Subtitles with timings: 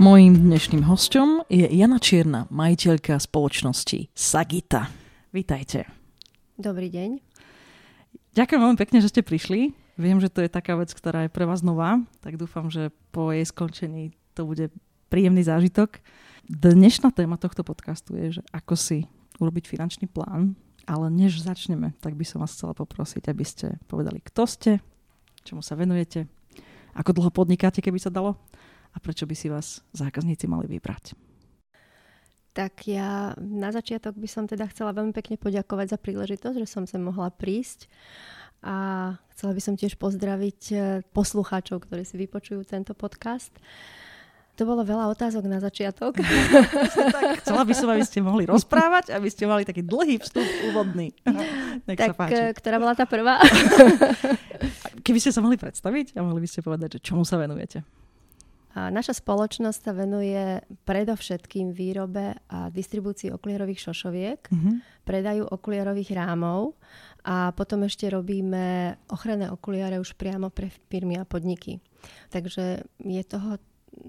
[0.00, 4.88] Mojím dnešným hostom je Jana Čierna, majiteľka spoločnosti Sagita.
[5.36, 5.84] Vítajte.
[6.56, 7.20] Dobrý deň.
[8.32, 9.76] Ďakujem veľmi pekne, že ste prišli.
[10.00, 13.36] Viem, že to je taká vec, ktorá je pre vás nová, tak dúfam, že po
[13.36, 14.72] jej skončení to bude
[15.12, 16.00] príjemný zážitok.
[16.48, 19.04] Dnešná téma tohto podcastu je, že ako si
[19.44, 20.56] urobiť finančný plán,
[20.88, 24.80] ale než začneme, tak by som vás chcela poprosiť, aby ste povedali, kto ste,
[25.44, 26.24] čomu sa venujete,
[26.96, 28.40] ako dlho podnikáte, keby sa dalo
[28.92, 31.16] a prečo by si vás zákazníci mali vybrať?
[32.52, 36.84] Tak ja na začiatok by som teda chcela veľmi pekne poďakovať za príležitosť, že som
[36.84, 37.88] sa mohla prísť
[38.62, 38.76] a
[39.34, 43.50] chcela by som tiež pozdraviť eh, poslucháčov, ktorí si vypočujú tento podcast.
[44.60, 46.12] To bolo veľa otázok na začiatok.
[46.12, 51.16] tak, chcela by som, aby ste mohli rozprávať, aby ste mali taký dlhý vstup úvodný.
[51.88, 52.36] Nech tak, sa páči.
[52.36, 53.40] Eh, ktorá bola tá prvá?
[55.08, 57.82] Keby ste sa mohli predstaviť a mohli by ste povedať, že čomu sa venujete?
[58.72, 64.74] Naša spoločnosť sa venuje predovšetkým výrobe a distribúcii okuliarových šošoviek, mm-hmm.
[65.04, 66.80] predaju okuliarových rámov
[67.20, 71.84] a potom ešte robíme ochranné okuliare už priamo pre firmy a podniky.
[72.32, 73.60] Takže je toho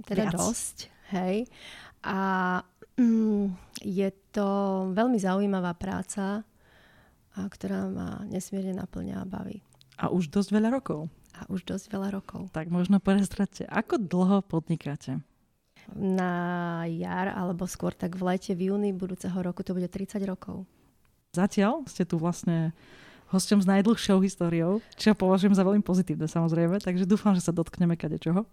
[0.07, 0.39] teda Viac.
[0.39, 0.77] dosť.
[1.11, 1.51] Hej.
[2.07, 2.19] A
[2.95, 3.45] mm,
[3.83, 4.47] je to
[4.95, 6.47] veľmi zaujímavá práca,
[7.33, 9.59] a ktorá ma nesmierne naplňa a baví.
[9.99, 12.53] A už dosť veľa rokov a už dosť veľa rokov.
[12.53, 15.19] Tak možno prezrate, ako dlho podnikáte?
[15.91, 20.63] Na jar, alebo skôr tak v lete, v júni budúceho roku to bude 30 rokov.
[21.33, 22.71] Zatiaľ ste tu vlastne
[23.33, 27.97] hosťom s najdlhšou históriou, čo považujem za veľmi pozitívne samozrejme, takže dúfam, že sa dotkneme
[27.97, 28.45] kade čoho.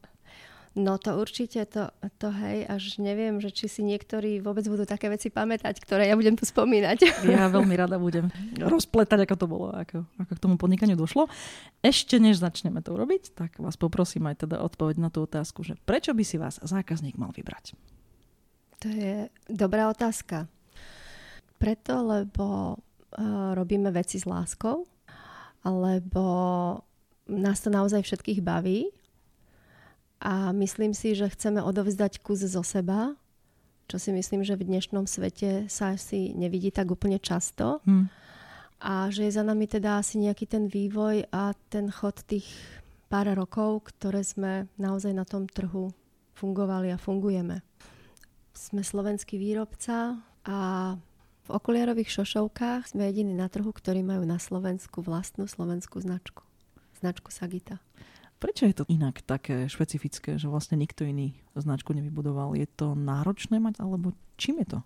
[0.79, 1.91] No to určite, to,
[2.23, 6.15] to hej, až neviem, že či si niektorí vôbec budú také veci pamätať, ktoré ja
[6.15, 6.99] budem tu spomínať.
[7.27, 11.27] Ja veľmi rada budem rozpletať, ako to bolo, ako, ako k tomu podnikaniu došlo.
[11.83, 15.75] Ešte než začneme to robiť, tak vás poprosím aj teda odpoveď na tú otázku, že
[15.83, 17.75] prečo by si vás zákazník mal vybrať?
[18.87, 20.47] To je dobrá otázka.
[21.59, 24.87] Preto, lebo uh, robíme veci s láskou,
[25.67, 26.25] alebo
[27.27, 29.00] nás to naozaj všetkých baví
[30.21, 33.17] a myslím si, že chceme odovzdať kus zo seba,
[33.89, 37.83] čo si myslím, že v dnešnom svete sa asi nevidí tak úplne často.
[37.89, 38.07] Hmm.
[38.81, 42.47] A že je za nami teda asi nejaký ten vývoj a ten chod tých
[43.11, 45.91] pár rokov, ktoré sme naozaj na tom trhu
[46.39, 47.67] fungovali a fungujeme.
[48.55, 50.59] Sme slovenský výrobca a
[51.45, 56.47] v okuliarových šošovkách sme jediní na trhu, ktorí majú na Slovensku vlastnú slovenskú značku.
[57.03, 57.83] Značku Sagita.
[58.41, 62.57] Prečo je to inak také špecifické, že vlastne nikto iný značku nevybudoval?
[62.57, 64.79] Je to náročné mať, alebo čím je to?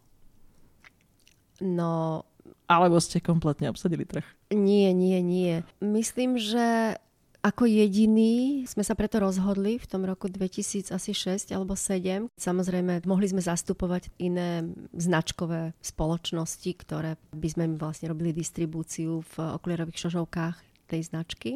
[1.63, 2.27] No...
[2.67, 4.27] Alebo ste kompletne obsadili trh?
[4.51, 5.63] Nie, nie, nie.
[5.79, 6.99] Myslím, že
[7.45, 12.33] ako jediný sme sa preto rozhodli v tom roku 2006 alebo 2007.
[12.41, 14.65] Samozrejme, mohli sme zastupovať iné
[14.97, 20.57] značkové spoločnosti, ktoré by sme vlastne robili distribúciu v okuliarových šožovkách
[20.89, 21.51] tej značky.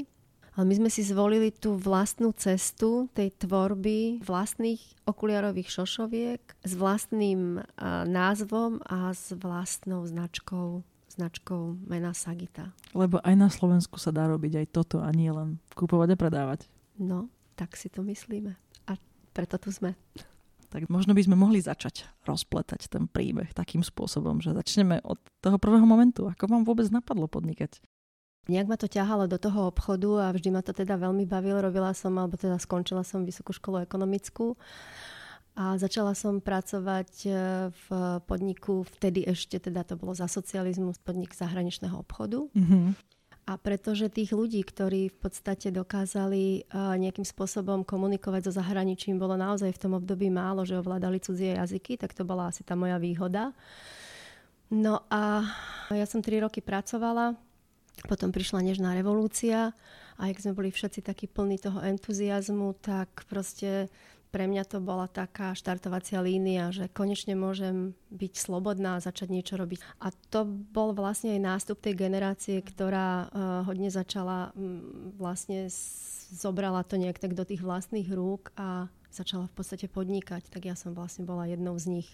[0.59, 7.63] Ale my sme si zvolili tú vlastnú cestu tej tvorby vlastných okuliarových šošoviek s vlastným
[8.11, 10.83] názvom a s vlastnou značkou
[11.15, 12.75] značkou mena Sagita.
[12.95, 16.61] Lebo aj na Slovensku sa dá robiť aj toto a nie len kúpovať a predávať.
[16.99, 18.55] No, tak si to myslíme.
[18.87, 18.99] A
[19.35, 19.99] preto tu sme.
[20.71, 25.59] Tak možno by sme mohli začať rozpletať ten príbeh takým spôsobom, že začneme od toho
[25.59, 26.31] prvého momentu.
[26.31, 27.83] Ako vám vôbec napadlo podnikať?
[28.49, 31.61] Nejak ma to ťahalo do toho obchodu a vždy ma to teda veľmi bavilo.
[31.61, 34.57] Robila som, alebo teda skončila som vysokú školu ekonomickú
[35.59, 37.31] a začala som pracovať e,
[37.75, 37.87] v
[38.25, 42.47] podniku, vtedy ešte teda to bolo za socializmu, podnik zahraničného obchodu.
[42.55, 42.87] Mm-hmm.
[43.49, 49.41] A pretože tých ľudí, ktorí v podstate dokázali uh, nejakým spôsobom komunikovať so zahraničím, bolo
[49.41, 53.01] naozaj v tom období málo, že ovládali cudzie jazyky, tak to bola asi tá moja
[53.01, 53.57] výhoda.
[54.69, 55.49] No a
[55.89, 57.41] ja som tri roky pracovala
[58.07, 59.73] potom prišla nežná revolúcia
[60.19, 63.89] a ak sme boli všetci takí plní toho entuziasmu, tak proste
[64.29, 69.57] pre mňa to bola taká štartovacia línia, že konečne môžem byť slobodná a začať niečo
[69.57, 69.81] robiť.
[70.05, 75.73] A to bol vlastne aj nástup tej generácie, ktorá uh, hodne začala, um, vlastne
[76.29, 80.53] zobrala to nejak tak do tých vlastných rúk a začala v podstate podnikať.
[80.53, 82.09] Tak ja som vlastne bola jednou z nich.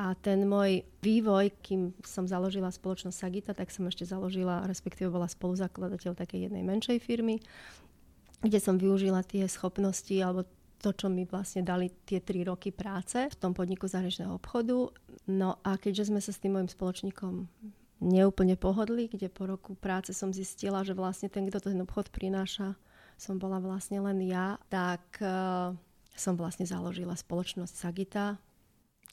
[0.00, 5.28] A ten môj vývoj, kým som založila spoločnosť Sagita, tak som ešte založila, respektíve bola
[5.28, 7.44] spoluzakladateľ takej jednej menšej firmy,
[8.40, 10.48] kde som využila tie schopnosti alebo
[10.82, 14.90] to, čo mi vlastne dali tie tri roky práce v tom podniku zahraničného obchodu.
[15.30, 17.46] No a keďže sme sa s tým môjim spoločníkom
[18.02, 22.74] neúplne pohodli, kde po roku práce som zistila, že vlastne ten, kto ten obchod prináša,
[23.14, 25.70] som bola vlastne len ja, tak uh,
[26.18, 28.42] som vlastne založila spoločnosť Sagita.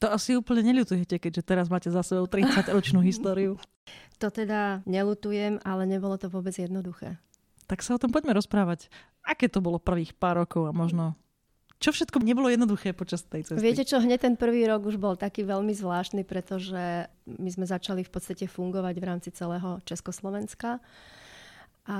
[0.00, 3.60] To asi úplne neľutujete, keďže teraz máte za sebou 30-ročnú históriu.
[4.20, 7.20] To teda nelutujem, ale nebolo to vôbec jednoduché.
[7.68, 8.88] Tak sa o tom poďme rozprávať.
[9.20, 11.14] Aké to bolo prvých pár rokov a možno
[11.80, 13.64] čo všetko nebolo jednoduché počas tej cesty?
[13.64, 18.04] Viete čo, hneď ten prvý rok už bol taký veľmi zvláštny, pretože my sme začali
[18.04, 20.76] v podstate fungovať v rámci celého Československa.
[21.88, 21.98] A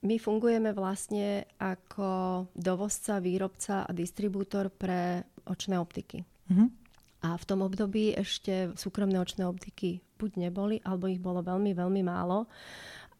[0.00, 6.24] my fungujeme vlastne ako dovozca, výrobca a distribútor pre očné optiky.
[6.48, 6.85] Mm-hmm.
[7.24, 12.02] A v tom období ešte súkromné očné optiky buď neboli, alebo ich bolo veľmi, veľmi
[12.04, 12.48] málo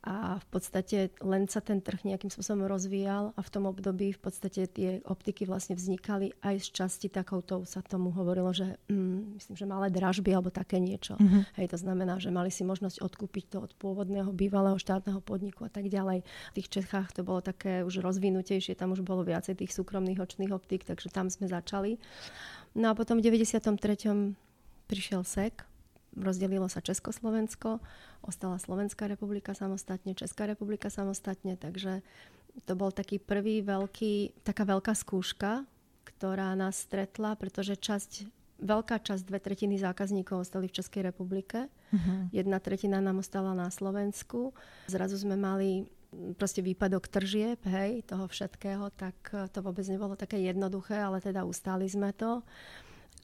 [0.06, 4.20] a v podstate len sa ten trh nejakým spôsobom rozvíjal a v tom období v
[4.23, 9.55] podstate tie optiky vlastne vznikali aj z časti takouto sa tomu hovorilo, že mm, myslím,
[9.58, 11.19] že malé dražby alebo také niečo.
[11.19, 11.58] Mm-hmm.
[11.58, 15.70] Hej, to znamená, že mali si možnosť odkúpiť to od pôvodného bývalého štátneho podniku a
[15.75, 16.23] tak ďalej.
[16.23, 20.55] V tých Čechách to bolo také už rozvinutejšie, tam už bolo viacej tých súkromných očných
[20.55, 21.99] optik, takže tam sme začali.
[22.79, 23.75] No a potom v 93.
[24.87, 25.67] prišiel SEK,
[26.17, 27.79] rozdelilo sa Československo,
[28.25, 32.01] ostala Slovenská republika samostatne, Česká republika samostatne, takže
[32.65, 35.69] to bol taký prvý veľký, taká veľká skúška,
[36.09, 38.11] ktorá nás stretla, pretože časť,
[38.65, 42.33] veľká časť, dve tretiny zákazníkov ostali v Českej republike, uh-huh.
[42.33, 44.57] jedna tretina nám ostala na Slovensku.
[44.89, 45.85] Zrazu sme mali
[46.41, 49.17] proste výpadok tržieb, hej, toho všetkého, tak
[49.53, 52.41] to vôbec nebolo také jednoduché, ale teda ustáli sme to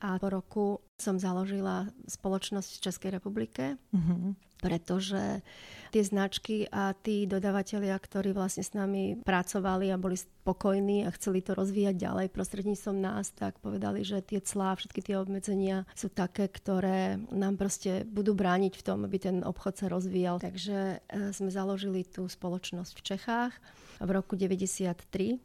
[0.03, 0.67] a po roku
[0.99, 4.35] som založila spoločnosť v Českej republike, mm-hmm.
[4.59, 5.47] pretože
[5.95, 11.39] tie značky a tí dodavatelia, ktorí vlastne s nami pracovali a boli spokojní a chceli
[11.39, 16.51] to rozvíjať ďalej prostredníctvom nás, tak povedali, že tie clá, všetky tie obmedzenia sú také,
[16.51, 20.43] ktoré nám proste budú brániť v tom, aby ten obchod sa rozvíjal.
[20.43, 23.55] Takže e, sme založili tú spoločnosť v Čechách
[24.03, 25.39] v roku 93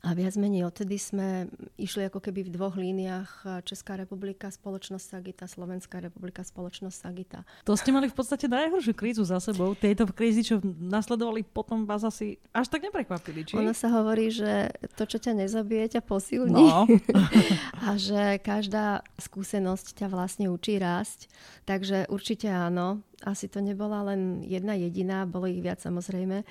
[0.00, 5.44] a viac menej odtedy sme išli ako keby v dvoch líniách Česká republika, spoločnosť Sagita,
[5.44, 7.44] Slovenská republika, spoločnosť Sagita.
[7.68, 9.76] To ste mali v podstate najhoršiu krízu za sebou.
[9.76, 13.60] Tieto krízy, čo nasledovali potom vás asi až tak neprekvapili, či?
[13.60, 16.64] Ono sa hovorí, že to, čo ťa nezabije, ťa posilní.
[16.64, 16.88] No.
[17.86, 21.28] a že každá skúsenosť ťa vlastne učí rásť.
[21.68, 26.42] Takže určite áno asi to nebola len jedna jediná, bolo ich viac samozrejme,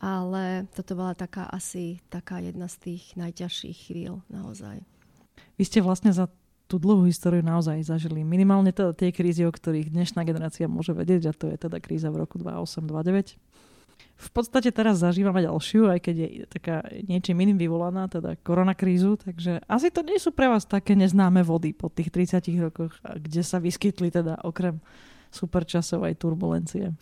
[0.00, 0.44] ale
[0.76, 4.84] toto bola taká asi taká jedna z tých najťažších chvíľ naozaj.
[5.56, 6.28] Vy ste vlastne za
[6.68, 11.32] tú dlhú históriu naozaj zažili minimálne teda tie krízy, o ktorých dnešná generácia môže vedieť,
[11.32, 13.40] a to je teda kríza v roku 2008-2009.
[14.18, 19.62] V podstate teraz zažívame ďalšiu, aj keď je taká niečím iným vyvolaná, teda koronakrízu, takže
[19.70, 23.62] asi to nie sú pre vás také neznáme vody po tých 30 rokoch, kde sa
[23.62, 24.82] vyskytli teda okrem
[25.30, 26.92] superčasovej turbulencie.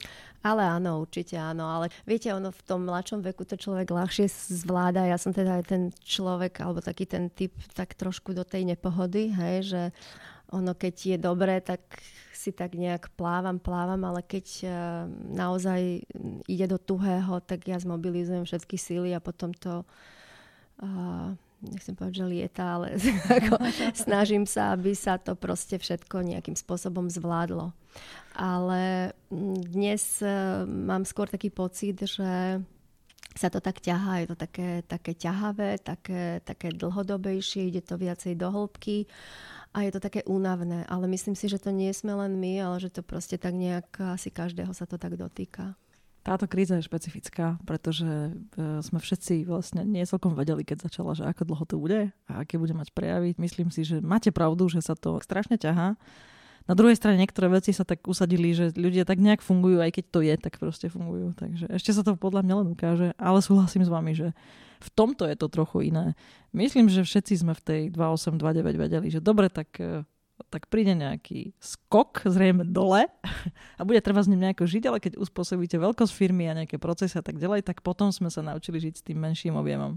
[0.46, 1.66] Ale áno, určite áno.
[1.66, 4.30] Ale viete, ono v tom mladšom veku to človek ľahšie
[4.62, 5.02] zvláda.
[5.02, 9.34] Ja som teda aj ten človek, alebo taký ten typ, tak trošku do tej nepohody,
[9.34, 9.82] hej, že
[10.54, 11.82] ono keď je dobré, tak
[12.30, 14.70] si tak nejak plávam, plávam, ale keď uh,
[15.34, 16.06] naozaj
[16.46, 19.82] ide do tuhého, tak ja zmobilizujem všetky síly a potom to
[20.78, 21.34] uh,
[21.66, 22.94] nechcem povedať, že lieta, ale
[23.42, 23.58] ako,
[23.96, 27.74] snažím sa, aby sa to proste všetko nejakým spôsobom zvládlo.
[28.36, 30.28] Ale mm, dnes e,
[30.68, 32.60] mám skôr taký pocit, že
[33.36, 38.36] sa to tak ťahá, je to také, také ťahavé, také, také dlhodobejšie, ide to viacej
[38.36, 39.04] do hĺbky
[39.76, 40.88] a je to také únavné.
[40.88, 43.88] Ale myslím si, že to nie sme len my, ale že to proste tak nejak
[44.16, 45.76] asi každého sa to tak dotýka.
[46.24, 51.22] Táto kríza je špecifická, pretože e, sme všetci vlastne nie celkom vedeli, keď začala, že
[51.22, 53.38] ako dlho to bude a aké bude mať prejaviť.
[53.38, 55.94] Myslím si, že máte pravdu, že sa to strašne ťahá.
[56.66, 60.04] Na druhej strane niektoré veci sa tak usadili, že ľudia tak nejak fungujú, aj keď
[60.10, 61.30] to je, tak proste fungujú.
[61.38, 64.34] Takže ešte sa to podľa mňa len ukáže, ale súhlasím s vami, že
[64.82, 66.18] v tomto je to trochu iné.
[66.50, 70.02] Myslím, že všetci sme v tej 2829 vedeli, že dobre, tak e,
[70.52, 73.08] tak príde nejaký skok, zrejme dole
[73.78, 77.16] a bude treba s ním nejako žiť, ale keď uspôsobíte veľkosť firmy a nejaké procesy
[77.16, 79.96] a tak ďalej, tak potom sme sa naučili žiť s tým menším objemom.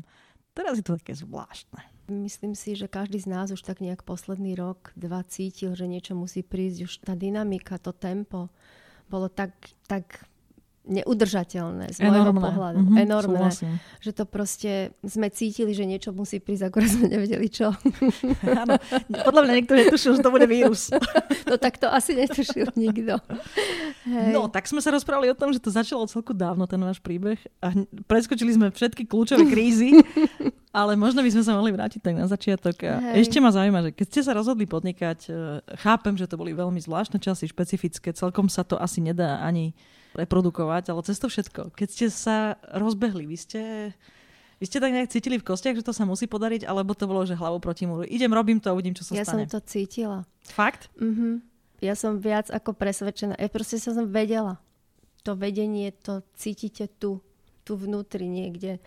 [0.53, 1.81] Teraz je to také zvláštne.
[2.09, 6.17] Myslím si, že každý z nás už tak nejak posledný rok, dva cítil, že niečo
[6.17, 6.79] musí prísť.
[6.89, 8.49] Už tá dynamika, to tempo
[9.09, 9.53] bolo tak,
[9.85, 10.25] tak
[10.89, 12.81] neudržateľné z môjho pohľadu.
[12.81, 13.39] Mm-hmm, Enormné.
[13.53, 13.73] Súhlasím.
[14.01, 14.71] Že to proste
[15.05, 17.69] sme cítili, že niečo musí prísť, akorát sme nevedeli čo.
[18.65, 18.75] Áno,
[19.21, 20.89] podľa mňa niekto netušil, že to bude vírus.
[21.49, 23.21] no tak to asi netušil nikto.
[24.09, 24.33] Hej.
[24.33, 27.37] No, tak sme sa rozprávali o tom, že to začalo celku dávno, ten váš príbeh.
[27.61, 27.71] A
[28.09, 30.01] preskočili sme všetky kľúčové krízy,
[30.73, 32.75] ale možno by sme sa mohli vrátiť tak na začiatok.
[32.89, 35.31] A ešte ma zaujíma, že keď ste sa rozhodli podnikať, e,
[35.77, 39.77] chápem, že to boli veľmi zvláštne časy, špecifické, celkom sa to asi nedá ani
[40.13, 41.73] reprodukovať, ale cez to všetko.
[41.73, 43.61] Keď ste sa rozbehli, vy ste,
[44.57, 47.25] vy ste tak nejak cítili v kostiach, že to sa musí podariť, alebo to bolo,
[47.25, 48.05] že hlavou proti múru.
[48.05, 49.45] Idem, robím to a uvidím, čo sa ja stane.
[49.45, 50.17] Ja som to cítila.
[50.49, 50.89] Fakt?
[50.97, 51.45] Mhm.
[51.79, 53.39] Ja som viac ako presvedčená.
[53.39, 54.59] Ja proste som vedela.
[55.23, 57.23] To vedenie, to cítite tu,
[57.63, 58.83] tu vnútri niekde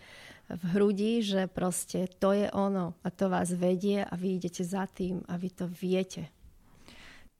[0.52, 4.84] v hrudi, že proste to je ono a to vás vedie a vy idete za
[4.84, 6.28] tým a vy to viete.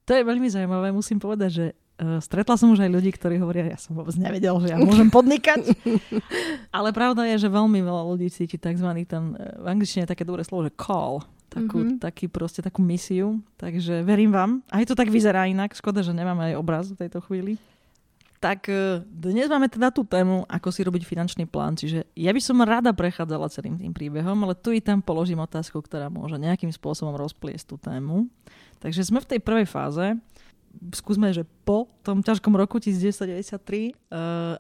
[0.09, 0.91] To je veľmi zaujímavé.
[0.91, 1.67] Musím povedať, že
[2.25, 5.77] stretla som už aj ľudí, ktorí hovoria, ja som vôbec nevedel, že ja môžem podnikať.
[6.77, 8.89] Ale pravda je, že veľmi veľa ľudí cíti tzv.
[9.05, 11.21] ten, v angličtine je také dobré slovo, že call.
[11.53, 12.01] Takú, mm-hmm.
[12.01, 13.45] taký proste, takú misiu.
[13.61, 14.65] Takže verím vám.
[14.73, 15.77] Aj to tak vyzerá inak.
[15.77, 17.61] Škoda, že nemáme aj obraz v tejto chvíli.
[18.43, 21.79] Tak e, dnes máme teda tú tému, ako si robiť finančný plán.
[21.79, 25.79] Čiže ja by som rada prechádzala celým tým príbehom, ale tu i tam položím otázku,
[25.79, 28.27] ktorá môže nejakým spôsobom rozpliesť tú tému.
[28.83, 30.19] Takže sme v tej prvej fáze
[30.93, 33.93] skúsme, že po tom ťažkom roku 1993, uh, eh,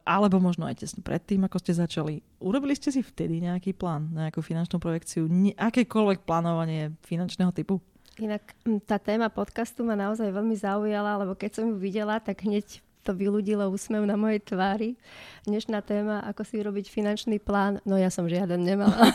[0.07, 4.40] alebo možno aj tesne predtým, ako ste začali, urobili ste si vtedy nejaký plán, nejakú
[4.40, 7.83] finančnú projekciu, ne, akékoľvek plánovanie finančného typu?
[8.21, 12.45] Inak hm, tá téma podcastu ma naozaj veľmi zaujala, lebo keď som ju videla, tak
[12.45, 14.95] hneď to vyľudilo úsmev na mojej tvári.
[15.42, 18.95] Dnešná téma, ako si robiť finančný plán, no ja som žiaden nemala.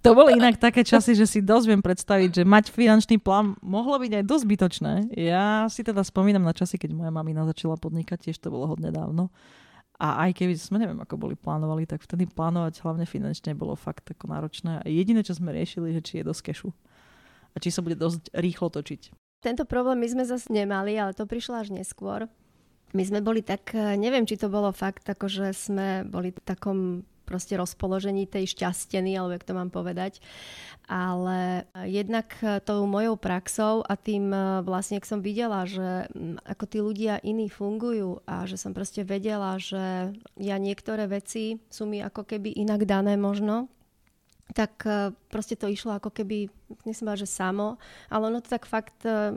[0.00, 4.00] To boli inak také časy, že si dosť viem predstaviť, že mať finančný plán mohlo
[4.00, 4.92] byť aj dosť zbytočné.
[5.12, 8.88] Ja si teda spomínam na časy, keď moja mamina začala podnikať, tiež to bolo hodne
[8.88, 9.28] dávno.
[10.00, 14.08] A aj keby sme neviem, ako boli plánovali, tak vtedy plánovať hlavne finančne bolo fakt
[14.08, 14.80] ako náročné.
[14.80, 16.72] A jediné, čo sme riešili, že či je dosť kešu.
[17.52, 19.12] A či sa bude dosť rýchlo točiť.
[19.44, 22.24] Tento problém my sme zase nemali, ale to prišlo až neskôr.
[22.96, 27.04] My sme boli tak, neviem, či to bolo fakt, ako že sme boli v takom
[27.30, 30.18] proste rozpoložení tej šťasteny, alebo jak to mám povedať.
[30.90, 32.34] Ale jednak
[32.66, 36.10] tou mojou praxou a tým e, vlastne, ak som videla, že
[36.42, 41.86] ako tí ľudia iní fungujú a že som proste vedela, že ja niektoré veci sú
[41.86, 43.70] mi ako keby inak dané možno,
[44.52, 46.50] tak e, proste to išlo ako keby,
[46.82, 47.78] nechcem že samo,
[48.10, 49.30] ale ono to tak fakt e,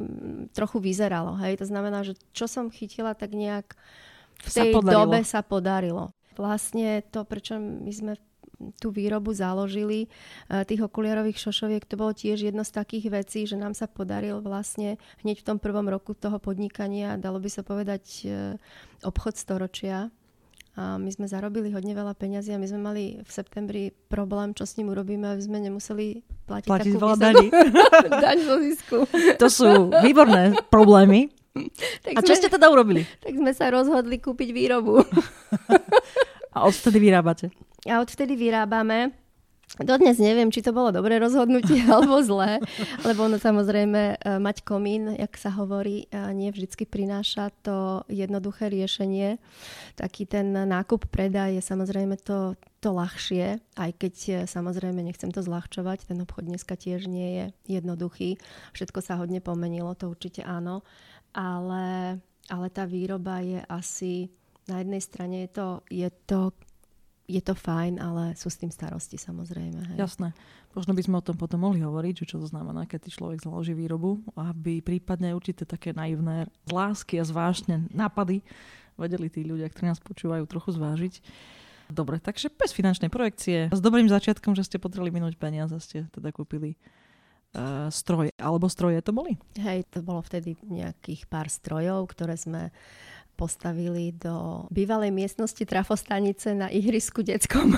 [0.54, 1.38] trochu vyzeralo.
[1.42, 1.62] Hej?
[1.62, 3.78] To znamená, že čo som chytila, tak nejak
[4.44, 6.12] v tej sa dobe sa podarilo.
[6.36, 8.14] Vlastne to, prečo my sme
[8.80, 13.60] tú výrobu založili eh, tých okuliarových šošoviek, to bolo tiež jedno z takých vecí, že
[13.60, 18.04] nám sa podaril vlastne hneď v tom prvom roku toho podnikania, dalo by sa povedať,
[18.28, 18.56] eh,
[19.04, 20.14] obchod storočia.
[20.74, 24.66] A my sme zarobili hodne veľa peňazí a my sme mali v septembri problém, čo
[24.66, 27.48] s ním urobíme, aby sme nemuseli platiť, platiť veľa daní.
[28.26, 28.98] daň zo zisku.
[29.38, 31.30] To sú výborné problémy.
[32.02, 33.06] Tak a čo sme, ste teda urobili?
[33.22, 35.06] Tak sme sa rozhodli kúpiť výrobu.
[36.56, 37.54] a odvtedy vyrábate?
[37.86, 39.14] A odvtedy vyrábame.
[39.82, 42.62] Dodnes neviem, či to bolo dobré rozhodnutie alebo zlé,
[43.02, 48.70] lebo ono samozrejme e, mať komín, jak sa hovorí, e, nie vždycky prináša to jednoduché
[48.70, 49.42] riešenie.
[49.98, 52.54] Taký ten nákup, predaj je samozrejme to,
[52.86, 57.46] to ľahšie, aj keď e, samozrejme nechcem to zľahčovať, ten obchod dneska tiež nie je
[57.82, 58.38] jednoduchý.
[58.78, 60.86] Všetko sa hodne pomenilo, to určite áno
[61.34, 64.30] ale, ale tá výroba je asi,
[64.70, 66.54] na jednej strane je to, je to,
[67.28, 69.94] je to fajn, ale sú s tým starosti samozrejme.
[69.94, 69.98] Hej.
[69.98, 70.32] Jasné.
[70.74, 74.26] Možno by sme o tom potom mohli hovoriť, čo to znamená, keď človek založí výrobu,
[74.34, 78.42] aby prípadne určité také naivné lásky a zvážne nápady
[78.98, 81.14] vedeli tí ľudia, ktorí nás počúvajú, trochu zvážiť.
[81.94, 86.34] Dobre, takže bez finančnej projekcie, s dobrým začiatkom, že ste potrebovali minúť peniaze, ste teda
[86.34, 86.80] kúpili
[87.54, 89.38] uh, stroj, alebo stroje to boli?
[89.58, 92.74] Hej, to bolo vtedy nejakých pár strojov, ktoré sme
[93.34, 97.74] postavili do bývalej miestnosti trafostanice na ihrisku detskom.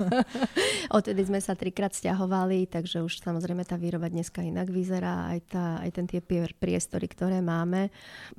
[0.96, 5.64] Odtedy sme sa trikrát stiahovali, takže už samozrejme tá výroba dneska inak vyzerá, aj, tá,
[5.80, 6.20] aj ten tie
[6.58, 7.94] priestory, ktoré máme.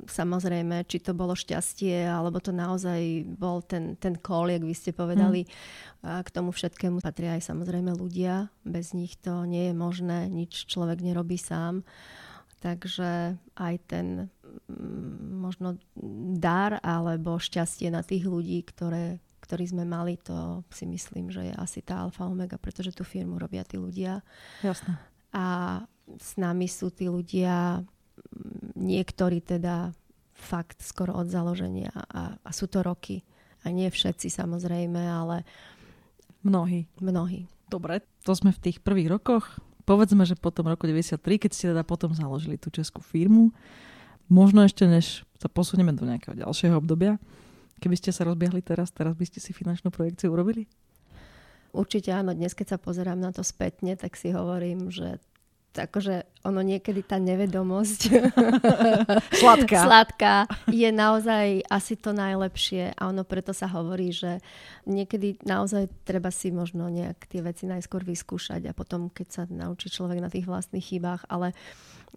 [0.06, 4.92] Samozrejme, či to bolo šťastie, alebo to naozaj bol ten, ten call, jak vy ste
[4.92, 6.22] povedali, mm.
[6.22, 8.52] k tomu všetkému patria aj samozrejme ľudia.
[8.68, 11.88] Bez nich to nie je možné, nič človek nerobí sám.
[12.66, 14.34] Takže aj ten
[15.46, 15.78] možno
[16.36, 21.54] dar alebo šťastie na tých ľudí, ktoré, ktorí sme mali, to si myslím, že je
[21.54, 24.26] asi tá alfa omega, pretože tú firmu robia tí ľudia.
[24.66, 24.98] Jasne.
[25.36, 25.46] A
[26.18, 29.94] s nami sú tí ľudia, mm, niektorí teda
[30.36, 33.24] fakt skoro od založenia a, a sú to roky.
[33.66, 35.42] A nie všetci samozrejme, ale
[36.46, 36.86] mnohí.
[37.02, 37.50] Mnohí.
[37.66, 39.58] Dobre, to sme v tých prvých rokoch.
[39.90, 43.54] Povedzme, že potom roku 93, keď ste teda potom založili tú českú firmu,
[44.32, 47.22] možno ešte než sa posunieme do nejakého ďalšieho obdobia,
[47.80, 50.66] keby ste sa rozbiehli teraz, teraz by ste si finančnú projekciu urobili?
[51.76, 55.20] Určite áno, dnes keď sa pozerám na to spätne, tak si hovorím, že
[55.76, 58.02] akože ono niekedy tá nevedomosť
[59.44, 59.80] sladká.
[59.84, 60.36] sladká
[60.72, 64.40] je naozaj asi to najlepšie a ono preto sa hovorí, že
[64.88, 69.92] niekedy naozaj treba si možno nejak tie veci najskôr vyskúšať a potom keď sa naučí
[69.92, 71.52] človek na tých vlastných chybách, ale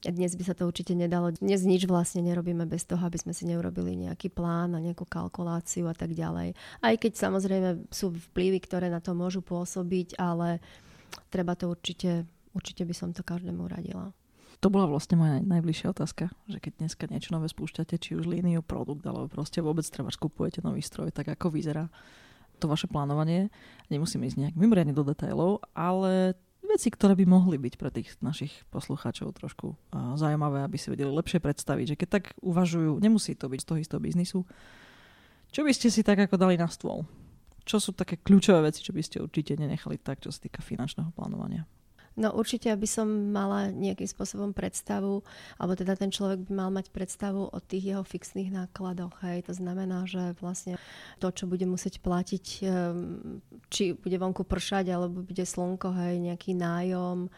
[0.02, 1.34] dnes by sa to určite nedalo.
[1.34, 5.90] Dnes nič vlastne nerobíme bez toho, aby sme si neurobili nejaký plán a nejakú kalkuláciu
[5.90, 6.54] a tak ďalej.
[6.82, 10.62] Aj keď samozrejme sú vplyvy, ktoré na to môžu pôsobiť, ale
[11.30, 12.28] treba to určite
[12.58, 14.10] určite by som to každému radila.
[14.58, 18.58] To bola vlastne moja najbližšia otázka, že keď dneska niečo nové spúšťate, či už líniu,
[18.58, 21.86] produkt, alebo proste vôbec treba kupujete nový stroj, tak ako vyzerá
[22.58, 23.54] to vaše plánovanie.
[23.86, 26.34] Nemusím ísť nejak mimoriadne do detailov, ale
[26.68, 29.74] veci, ktoré by mohli byť pre tých našich poslucháčov trošku
[30.20, 33.78] zaujímavé, aby si vedeli lepšie predstaviť, že keď tak uvažujú, nemusí to byť z toho
[33.80, 34.44] istého biznisu,
[35.48, 37.08] čo by ste si tak ako dali na stôl?
[37.64, 41.08] Čo sú také kľúčové veci, čo by ste určite nenechali tak, čo sa týka finančného
[41.16, 41.64] plánovania?
[42.18, 45.22] No určite, aby som mala nejakým spôsobom predstavu,
[45.54, 49.22] alebo teda ten človek by mal mať predstavu o tých jeho fixných nákladoch.
[49.22, 49.46] Hej.
[49.46, 50.82] To znamená, že vlastne
[51.22, 53.38] to, čo bude musieť platiť, ehm,
[53.70, 57.30] či bude vonku pršať, alebo bude slnko, hej, nejaký nájom,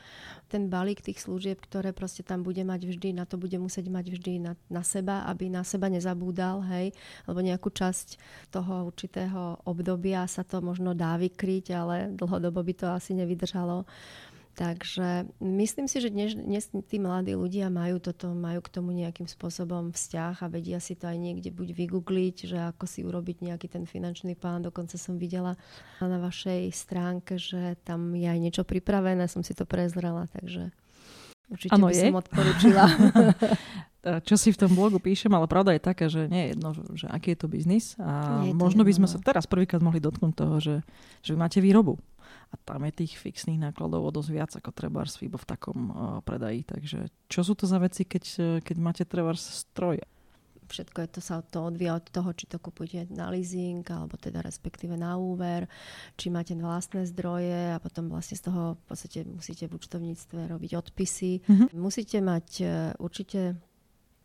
[0.48, 4.06] ten balík tých služieb, ktoré proste tam bude mať vždy, na to bude musieť mať
[4.16, 6.96] vždy na, na seba, aby na seba nezabúdal, hej,
[7.28, 8.16] alebo nejakú časť
[8.48, 13.84] toho určitého obdobia sa to možno dá vykryť, ale dlhodobo by to asi nevydržalo.
[14.60, 19.24] Takže myslím si, že dnes, dnes tí mladí ľudia majú toto, majú k tomu nejakým
[19.24, 23.72] spôsobom vzťah a vedia si to aj niekde buď vygoogliť, že ako si urobiť nejaký
[23.72, 24.60] ten finančný plán.
[24.60, 25.56] Dokonca som videla
[26.04, 30.68] na vašej stránke, že tam je aj niečo pripravené, som si to prezrela, takže
[31.48, 32.04] určite ano, by je.
[32.04, 32.84] som odporúčila.
[34.28, 37.06] čo si v tom blogu píšem, ale pravda je taká, že nie je jedno, že,
[37.08, 40.76] aký je to biznis a možno by sme sa teraz prvýkrát mohli dotknúť toho, že,
[41.20, 42.00] že máte výrobu
[42.50, 45.94] a tam je tých fixných nákladov o dosť viac ako treba v takom uh,
[46.26, 46.66] predaji.
[46.66, 46.98] Takže
[47.30, 50.02] čo sú to za veci, keď, e, keď máte treba stroj?
[50.70, 54.38] Všetko je to, sa to odvíja od toho, či to kupujete na leasing, alebo teda
[54.38, 55.66] respektíve na úver,
[56.14, 60.70] či máte vlastné zdroje a potom vlastne z toho v podstate musíte v účtovníctve robiť
[60.78, 61.42] odpisy.
[61.42, 61.68] Mm-hmm.
[61.74, 62.70] Musíte mať uh,
[63.02, 63.58] určite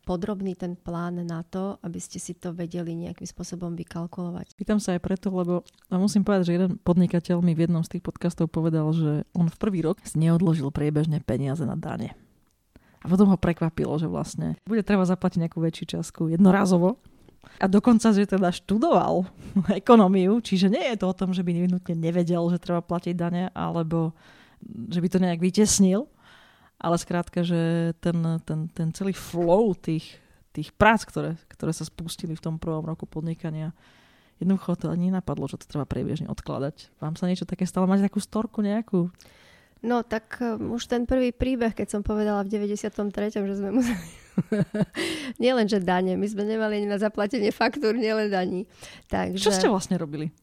[0.05, 4.53] podrobný ten plán na to, aby ste si to vedeli nejakým spôsobom vykalkulovať.
[4.53, 7.97] Pýtam sa aj preto, lebo a musím povedať, že jeden podnikateľ mi v jednom z
[7.97, 12.13] tých podcastov povedal, že on v prvý rok neodložil priebežne peniaze na dane.
[13.01, 17.01] A potom ho prekvapilo, že vlastne bude treba zaplatiť nejakú väčšiu časku jednorazovo.
[17.61, 19.25] A dokonca, že teda študoval
[19.81, 23.49] ekonómiu, čiže nie je to o tom, že by nevyhnutne nevedel, že treba platiť dane,
[23.53, 24.13] alebo
[24.65, 26.09] že by to nejak vytesnil,
[26.79, 30.19] ale skrátka, že ten, ten, ten celý flow tých,
[30.51, 33.71] tých prác, ktoré, ktoré sa spustili v tom prvom roku podnikania,
[34.39, 36.91] jednoducho to ani nenapadlo, že to treba priebežne odkladať.
[36.99, 37.87] Vám sa niečo také stalo?
[37.87, 39.07] Máte takú storku nejakú?
[39.85, 42.89] No tak um, už ten prvý príbeh, keď som povedala v 93.,
[43.31, 44.07] že sme museli...
[45.43, 48.65] nielen, že dane, my sme nemali ani na zaplatenie faktúr, nielen daní.
[49.07, 49.45] Takže...
[49.45, 50.33] Čo ste vlastne robili?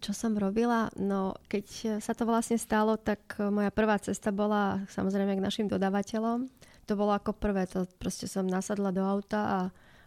[0.00, 0.88] Čo som robila?
[0.96, 6.48] No, keď sa to vlastne stalo, tak moja prvá cesta bola samozrejme k našim dodávateľom.
[6.88, 9.58] To bolo ako prvé, to proste som nasadla do auta a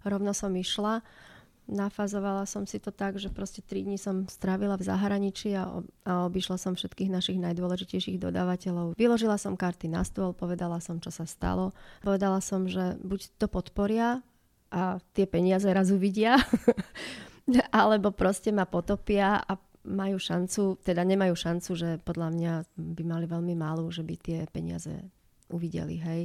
[0.02, 1.06] rovno som išla.
[1.70, 5.70] Nafazovala som si to tak, že proste 3 dní som strávila v zahraničí a,
[6.10, 8.98] a obišla som všetkých našich najdôležitejších dodávateľov.
[8.98, 11.70] Vyložila som karty na stôl, povedala som, čo sa stalo.
[12.02, 14.26] Povedala som, že buď to podporia
[14.74, 16.42] a tie peniaze raz uvidia,
[17.82, 23.26] alebo proste ma potopia a majú šancu, teda nemajú šancu, že podľa mňa by mali
[23.26, 24.94] veľmi málo, že by tie peniaze
[25.50, 26.24] uvideli, hej.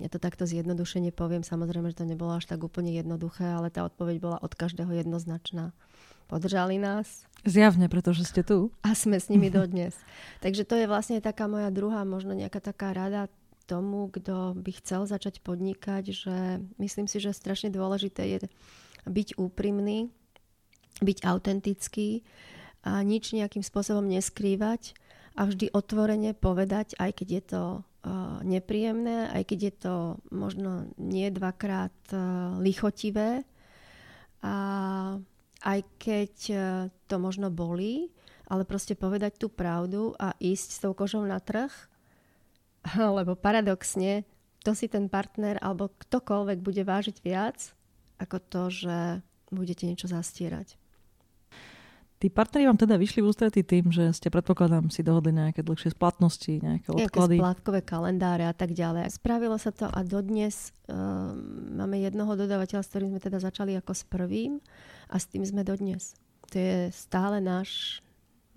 [0.00, 3.84] Ja to takto zjednodušene poviem, samozrejme, že to nebolo až tak úplne jednoduché, ale tá
[3.84, 5.76] odpoveď bola od každého jednoznačná.
[6.24, 7.28] Podržali nás.
[7.44, 8.72] Zjavne, pretože ste tu.
[8.80, 9.92] A sme s nimi dodnes.
[10.44, 13.28] Takže to je vlastne taká moja druhá, možno nejaká taká rada
[13.68, 16.36] tomu, kto by chcel začať podnikať, že
[16.80, 18.38] myslím si, že strašne dôležité je
[19.04, 20.10] byť úprimný,
[20.98, 22.26] byť autentický
[22.82, 24.98] a nič nejakým spôsobom neskrývať
[25.38, 29.94] a vždy otvorene povedať, aj keď je to uh, nepríjemné, aj keď je to
[30.34, 33.46] možno nie dvakrát uh, lichotivé
[34.40, 34.56] a
[35.60, 36.62] aj keď uh,
[37.06, 38.08] to možno bolí,
[38.50, 41.70] ale proste povedať tú pravdu a ísť s tou kožou na trh,
[43.16, 44.24] lebo paradoxne
[44.60, 47.72] to si ten partner alebo ktokoľvek bude vážiť viac,
[48.20, 48.96] ako to, že
[49.48, 50.79] budete niečo zastierať.
[52.20, 55.96] Tí partneri vám teda vyšli v ústretí tým, že ste predpokladám si dohodli nejaké dlhšie
[55.96, 57.40] splatnosti, nejaké odklady.
[57.40, 59.08] Nejaké splátkové kalendáre a tak ďalej.
[59.08, 63.96] Spravilo sa to a dodnes um, máme jednoho dodávateľa, s ktorým sme teda začali ako
[63.96, 64.60] s prvým
[65.08, 66.12] a s tým sme dodnes.
[66.52, 68.04] To je stále náš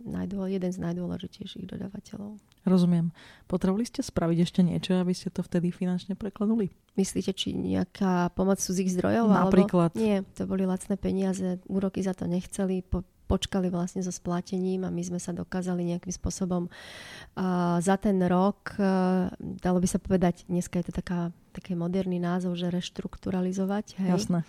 [0.03, 2.35] najdôle, jeden z najdôležitejších dodávateľov.
[2.63, 3.11] Rozumiem.
[3.47, 6.71] Potrebovali ste spraviť ešte niečo, aby ste to vtedy finančne preklenuli?
[6.95, 9.27] Myslíte, či nejaká pomoc ich zdrojov?
[9.27, 9.95] Napríklad.
[9.95, 9.99] Alebo...
[9.99, 14.93] Nie, to boli lacné peniaze, úroky za to nechceli, po, počkali vlastne so splatením a
[14.93, 20.47] my sme sa dokázali nejakým spôsobom uh, za ten rok, uh, dalo by sa povedať,
[20.47, 24.39] dneska je to taká taký moderný názov, že reštrukturalizovať, hej, Jasné.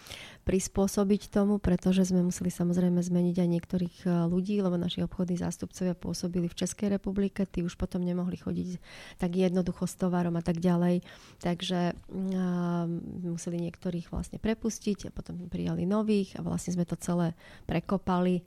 [0.49, 5.93] prispôsobiť tomu, pretože sme museli samozrejme zmeniť aj niektorých e, ľudí, lebo naši obchodní zástupcovia
[5.93, 8.81] pôsobili v Českej republike, tí už potom nemohli chodiť
[9.21, 11.05] tak jednoducho s tovarom a tak ďalej,
[11.43, 12.87] takže uh,
[13.23, 17.37] museli niektorých vlastne prepustiť a potom prijali nových a vlastne sme to celé
[17.69, 18.43] prekopali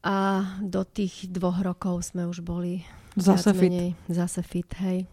[0.00, 2.88] a do tých dvoch rokov sme už boli
[3.20, 3.68] zase fit.
[3.68, 5.04] Menej, zase fit, hej.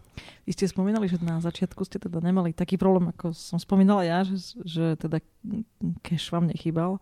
[0.48, 4.24] Vy ste spomínali, že na začiatku ste teda nemali taký problém, ako som spomínala ja,
[4.24, 5.22] že, že teda
[6.02, 6.98] cash vám nechýbal.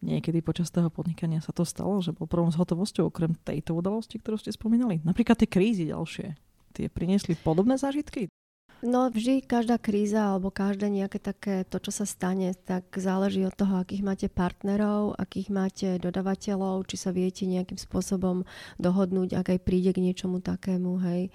[0.00, 4.16] Niekedy počas toho podnikania sa to stalo, že bol problém s hotovosťou okrem tejto udalosti,
[4.16, 5.04] ktorú ste spomínali.
[5.04, 6.40] Napríklad tie krízy ďalšie.
[6.72, 8.32] Tie priniesli podobné zážitky?
[8.80, 13.52] No vždy každá kríza alebo každé nejaké také to, čo sa stane, tak záleží od
[13.52, 18.48] toho, akých máte partnerov, akých máte dodavateľov, či sa viete nejakým spôsobom
[18.80, 21.28] dohodnúť, ak aj príde k niečomu takému, hej.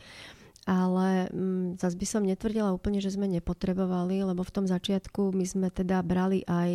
[0.66, 5.46] Ale mm, zase by som netvrdila úplne, že sme nepotrebovali, lebo v tom začiatku my
[5.46, 6.72] sme teda brali aj,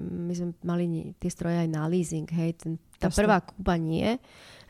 [0.00, 2.56] my sme mali tie stroje aj na leasing, hej.
[2.56, 3.20] Ten, tá Jasne.
[3.20, 4.16] prvá kúpa nie,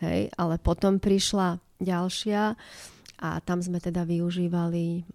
[0.02, 2.58] hej, ale potom prišla ďalšia
[3.18, 5.06] a tam sme teda využívali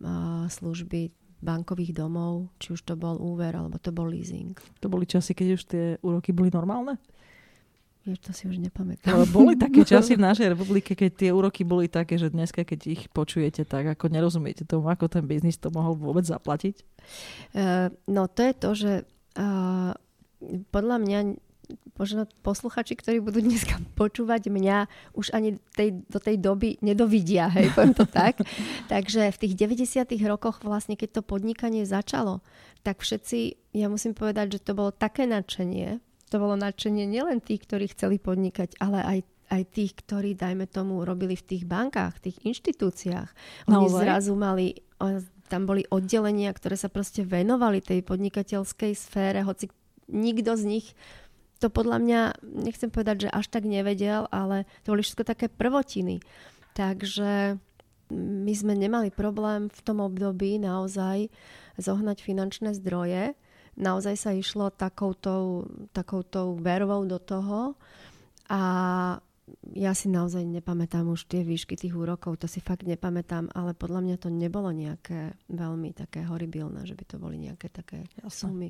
[0.47, 4.59] služby bankových domov, či už to bol úver, alebo to bol leasing.
[4.83, 6.99] To boli časy, keď už tie úroky boli normálne?
[8.03, 9.11] Vieš, to si už nepamätám.
[9.11, 12.79] Ale boli také časy v našej republike, keď tie úroky boli také, že dneska, keď
[12.87, 16.83] ich počujete, tak ako nerozumiete tomu, ako ten biznis to mohol vôbec zaplatiť?
[17.55, 18.93] Uh, no to je to, že
[19.39, 19.91] uh,
[20.71, 21.19] podľa mňa
[21.99, 27.75] možno posluchači, ktorí budú dneska počúvať mňa, už ani tej, do tej doby nedovidia, hej,
[27.75, 28.39] poviem to tak.
[28.93, 30.07] Takže v tých 90.
[30.23, 32.39] rokoch vlastne, keď to podnikanie začalo,
[32.81, 35.99] tak všetci, ja musím povedať, že to bolo také nadšenie,
[36.31, 41.01] to bolo nadšenie nielen tých, ktorí chceli podnikať, ale aj aj tých, ktorí, dajme tomu,
[41.01, 43.29] robili v tých bankách, tých inštitúciách.
[43.73, 44.01] Oni Naozaj?
[44.05, 44.77] zrazu mali,
[45.49, 49.73] tam boli oddelenia, ktoré sa proste venovali tej podnikateľskej sfére, hoci
[50.09, 50.87] nikto z nich
[51.59, 52.21] to podľa mňa,
[52.63, 56.23] nechcem povedať, že až tak nevedel, ale to boli všetko také prvotiny.
[56.73, 57.59] Takže
[58.15, 61.29] my sme nemali problém v tom období naozaj
[61.77, 63.37] zohnať finančné zdroje.
[63.79, 67.79] Naozaj sa išlo takouto, takouto vervou do toho
[68.49, 68.61] a
[69.73, 74.01] ja si naozaj nepamätám už tie výšky tých úrokov, to si fakt nepamätám, ale podľa
[74.05, 78.29] mňa to nebolo nejaké veľmi také horibilné, že by to boli nejaké také Jasne.
[78.29, 78.69] sumy.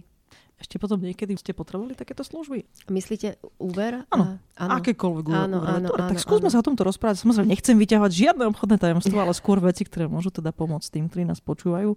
[0.60, 2.68] Ešte potom niekedy ste potrebovali takéto služby?
[2.92, 4.04] Myslíte Uber?
[4.12, 4.72] Áno, áno.
[4.76, 5.70] akékoľvek áno, Uber.
[5.72, 6.54] Áno, Dobre, áno, tak skúsme áno.
[6.54, 7.24] sa o tomto rozprávať.
[7.24, 11.24] Samozrejme, nechcem vyťahovať žiadne obchodné tajomstvo, ale skôr veci, ktoré môžu teda pomôcť tým, ktorí
[11.24, 11.96] nás počúvajú.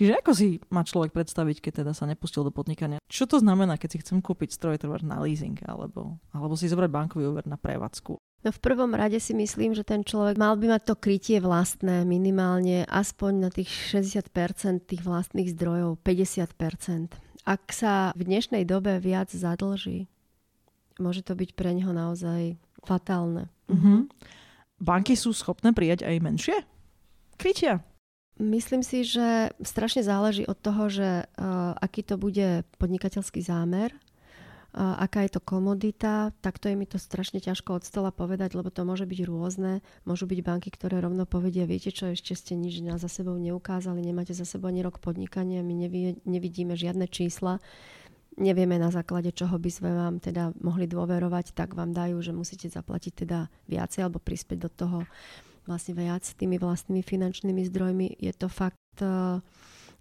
[0.00, 3.02] Čiže ako si má človek predstaviť, keď teda sa nepustil do podnikania?
[3.10, 6.88] Čo to znamená, keď si chcem kúpiť stroj trvať na leasing alebo, alebo si zobrať
[6.88, 8.16] bankový úver na prevádzku?
[8.40, 12.08] No v prvom rade si myslím, že ten človek mal by mať to krytie vlastné
[12.08, 19.32] minimálne aspoň na tých 60% tých vlastných zdrojov, 50% ak sa v dnešnej dobe viac
[19.32, 20.08] zadlží,
[21.00, 23.48] môže to byť pre neho naozaj fatálne.
[23.68, 24.08] Mm-hmm.
[24.80, 26.58] Banky sú schopné prijať aj menšie
[27.40, 27.80] krytia?
[28.36, 33.92] Myslím si, že strašne záleží od toho, že uh, aký to bude podnikateľský zámer,
[34.74, 38.70] aká je to komodita, tak to je mi to strašne ťažko od stola povedať, lebo
[38.70, 39.82] to môže byť rôzne.
[40.06, 44.30] Môžu byť banky, ktoré rovno povedia, viete čo, ešte ste nič za sebou neukázali, nemáte
[44.30, 45.74] za sebou ani rok podnikania, my
[46.22, 47.58] nevidíme žiadne čísla,
[48.38, 52.70] nevieme na základe čoho by sme vám teda mohli dôverovať, tak vám dajú, že musíte
[52.70, 54.98] zaplatiť teda viacej alebo prispieť do toho
[55.68, 58.06] vlastne viac tými vlastnými finančnými zdrojmi.
[58.18, 59.38] Je to fakt uh,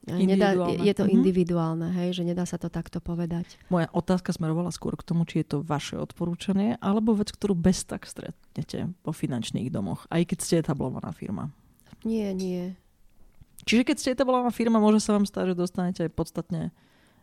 [0.08, 1.12] Nedá, je to mhm.
[1.12, 3.60] individuálne, hej, že nedá sa to takto povedať.
[3.68, 7.84] Moja otázka smerovala skôr k tomu, či je to vaše odporúčanie, alebo vec, ktorú bez
[7.84, 11.52] tak stretnete po finančných domoch, aj keď ste etablovaná firma.
[12.08, 12.74] Nie, nie.
[13.68, 16.62] Čiže keď ste etablovaná firma, môže sa vám stať, že dostanete aj podstatne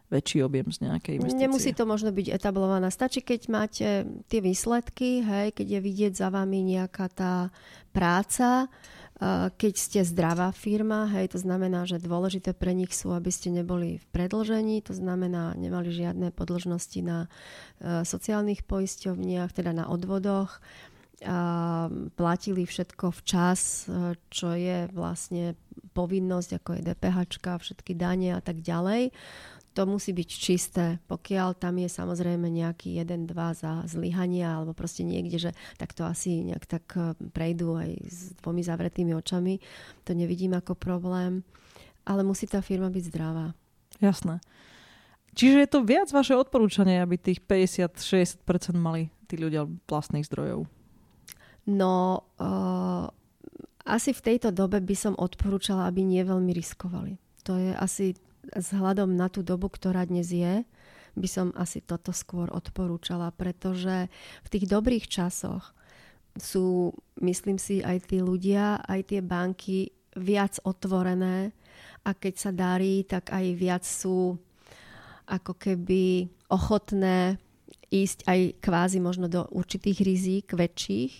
[0.07, 1.43] väčší objem z nejakej investície.
[1.43, 2.89] Nemusí to možno byť etablovaná.
[2.95, 3.89] Stačí, keď máte
[4.31, 7.51] tie výsledky, hej, keď je vidieť za vami nejaká tá
[7.91, 8.71] práca,
[9.57, 13.97] keď ste zdravá firma, hej, to znamená, že dôležité pre nich sú, aby ste neboli
[13.97, 20.61] v predlžení, to znamená, nemali žiadne podlžnosti na e, sociálnych poisťovniach, teda na odvodoch,
[21.25, 23.89] a platili všetko včas,
[24.29, 25.57] čo je vlastne
[25.97, 29.17] povinnosť, ako je DPH, všetky dane a tak ďalej
[29.77, 30.87] to musí byť čisté.
[31.05, 36.09] Pokiaľ tam je samozrejme nejaký jeden, dva za zlyhania alebo proste niekde, že tak to
[36.09, 39.61] asi nejak tak e, prejdú aj s dvomi zavretými očami,
[40.09, 41.45] to nevidím ako problém.
[42.09, 43.53] Ale musí tá firma byť zdravá.
[44.01, 44.41] Jasné.
[45.37, 48.41] Čiže je to viac vaše odporúčanie, aby tých 50-60%
[48.81, 50.65] mali tí ľudia vlastných zdrojov?
[51.69, 53.11] No, uh,
[53.85, 57.21] asi v tejto dobe by som odporúčala, aby nie veľmi riskovali.
[57.45, 58.17] To je asi
[58.55, 60.63] vzhľadom na tú dobu, ktorá dnes je,
[61.17, 64.13] by som asi toto skôr odporúčala, pretože
[64.45, 65.73] v tých dobrých časoch
[66.37, 66.93] sú,
[67.25, 71.57] myslím si, aj tí ľudia, aj tie banky viac otvorené
[72.05, 74.37] a keď sa darí, tak aj viac sú
[75.27, 77.41] ako keby ochotné
[77.91, 81.13] ísť aj kvázi možno do určitých rizík väčších,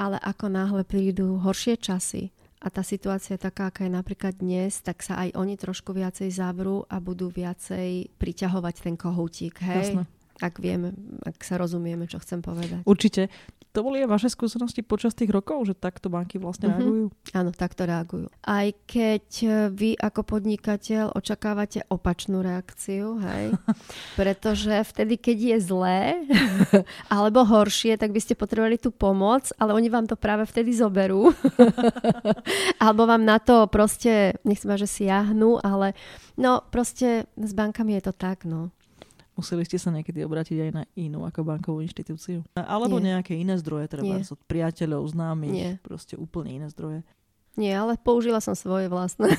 [0.00, 5.02] ale ako náhle prídu horšie časy, a tá situácia taká, aká je napríklad dnes, tak
[5.02, 9.58] sa aj oni trošku viacej zavrú a budú viacej priťahovať ten kohútik.
[9.58, 9.98] Hej?
[9.98, 10.21] Jasne.
[10.40, 12.86] Ak vieme, ak sa rozumieme, čo chcem povedať.
[12.88, 13.28] Určite.
[13.72, 16.76] To boli aj vaše skúsenosti počas tých rokov, že takto banky vlastne uh-huh.
[16.76, 17.04] reagujú?
[17.32, 18.28] Áno, takto reagujú.
[18.44, 23.56] Aj keď e, vy ako podnikateľ očakávate opačnú reakciu, hej?
[24.20, 26.20] Pretože vtedy, keď je zlé
[27.16, 31.32] alebo horšie, tak by ste potrebovali tú pomoc, ale oni vám to práve vtedy zoberú.
[32.84, 35.96] alebo vám na to proste, nechcem že siahnu, ale
[36.36, 38.68] no proste s bankami je to tak, no.
[39.32, 42.44] Museli ste sa niekedy obrátiť aj na inú ako bankovú inštitúciu?
[42.52, 43.16] Alebo Nie.
[43.16, 45.70] nejaké iné zdroje, treba od priateľov, známych, Nie.
[45.80, 47.00] proste úplne iné zdroje?
[47.56, 49.28] Nie, ale použila som svoje vlastné.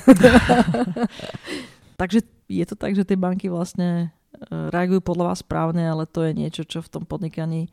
[2.00, 6.22] Takže je to tak, že tie banky vlastne e, reagujú podľa vás správne, ale to
[6.26, 7.70] je niečo, čo v tom podnikaní e,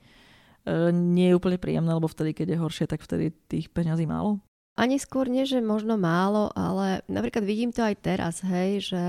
[0.93, 4.41] nie je úplne príjemné, lebo vtedy, keď je horšie, tak vtedy tých peňazí málo?
[4.77, 9.01] Ani skôr nie, že možno málo, ale napríklad vidím to aj teraz, hej, že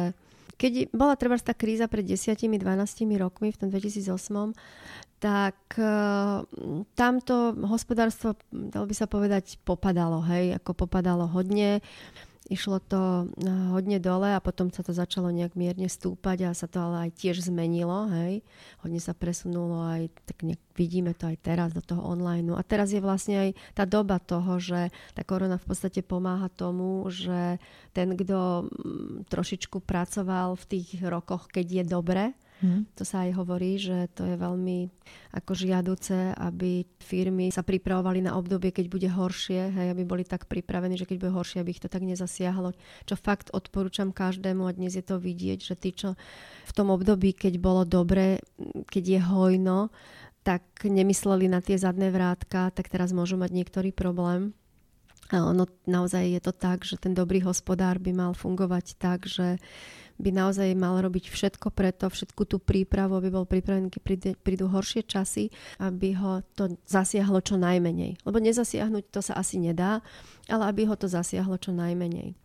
[0.62, 2.62] keď bola treba tá kríza pred 10-12
[3.18, 4.54] rokmi v tom 2008,
[5.18, 6.46] tak uh,
[6.94, 11.82] tamto hospodárstvo, dalo by sa povedať, popadalo, hej, ako popadalo hodne.
[12.50, 16.66] Išlo to eh, hodne dole a potom sa to začalo nejak mierne stúpať a sa
[16.66, 18.42] to ale aj tiež zmenilo, hej.
[18.82, 22.50] Hodne sa presunulo aj, tak nejak vidíme to aj teraz do toho online.
[22.56, 27.06] A teraz je vlastne aj tá doba toho, že tá korona v podstate pomáha tomu,
[27.12, 27.62] že
[27.94, 32.24] ten, kto mm, trošičku pracoval v tých rokoch, keď je dobre,
[32.62, 32.86] Hmm.
[32.94, 34.86] To sa aj hovorí, že to je veľmi
[35.34, 40.46] ako žiaduce, aby firmy sa pripravovali na obdobie, keď bude horšie, hej, aby boli tak
[40.46, 42.70] pripravení, že keď bude horšie, aby ich to tak nezasiahlo.
[43.02, 46.14] Čo fakt odporúčam každému a dnes je to vidieť, že tí, čo
[46.62, 48.38] v tom období, keď bolo dobre,
[48.86, 49.90] keď je hojno,
[50.46, 54.54] tak nemysleli na tie zadné vrátka, tak teraz môžu mať niektorý problém.
[55.32, 59.56] A ono naozaj je to tak, že ten dobrý hospodár by mal fungovať tak, že
[60.18, 64.68] by naozaj mal robiť všetko preto, všetku tú prípravu, aby bol pripravený, keď príde, prídu
[64.68, 65.48] horšie časy,
[65.80, 68.20] aby ho to zasiahlo čo najmenej.
[68.22, 70.04] Lebo nezasiahnuť to sa asi nedá,
[70.46, 72.36] ale aby ho to zasiahlo čo najmenej.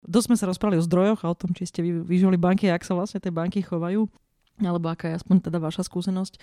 [0.00, 2.86] Dosť sme sa rozprávali o zdrojoch a o tom, či ste vyžili banky a ak
[2.88, 4.08] sa vlastne tie banky chovajú,
[4.64, 6.40] alebo aká je aspoň teda vaša skúsenosť.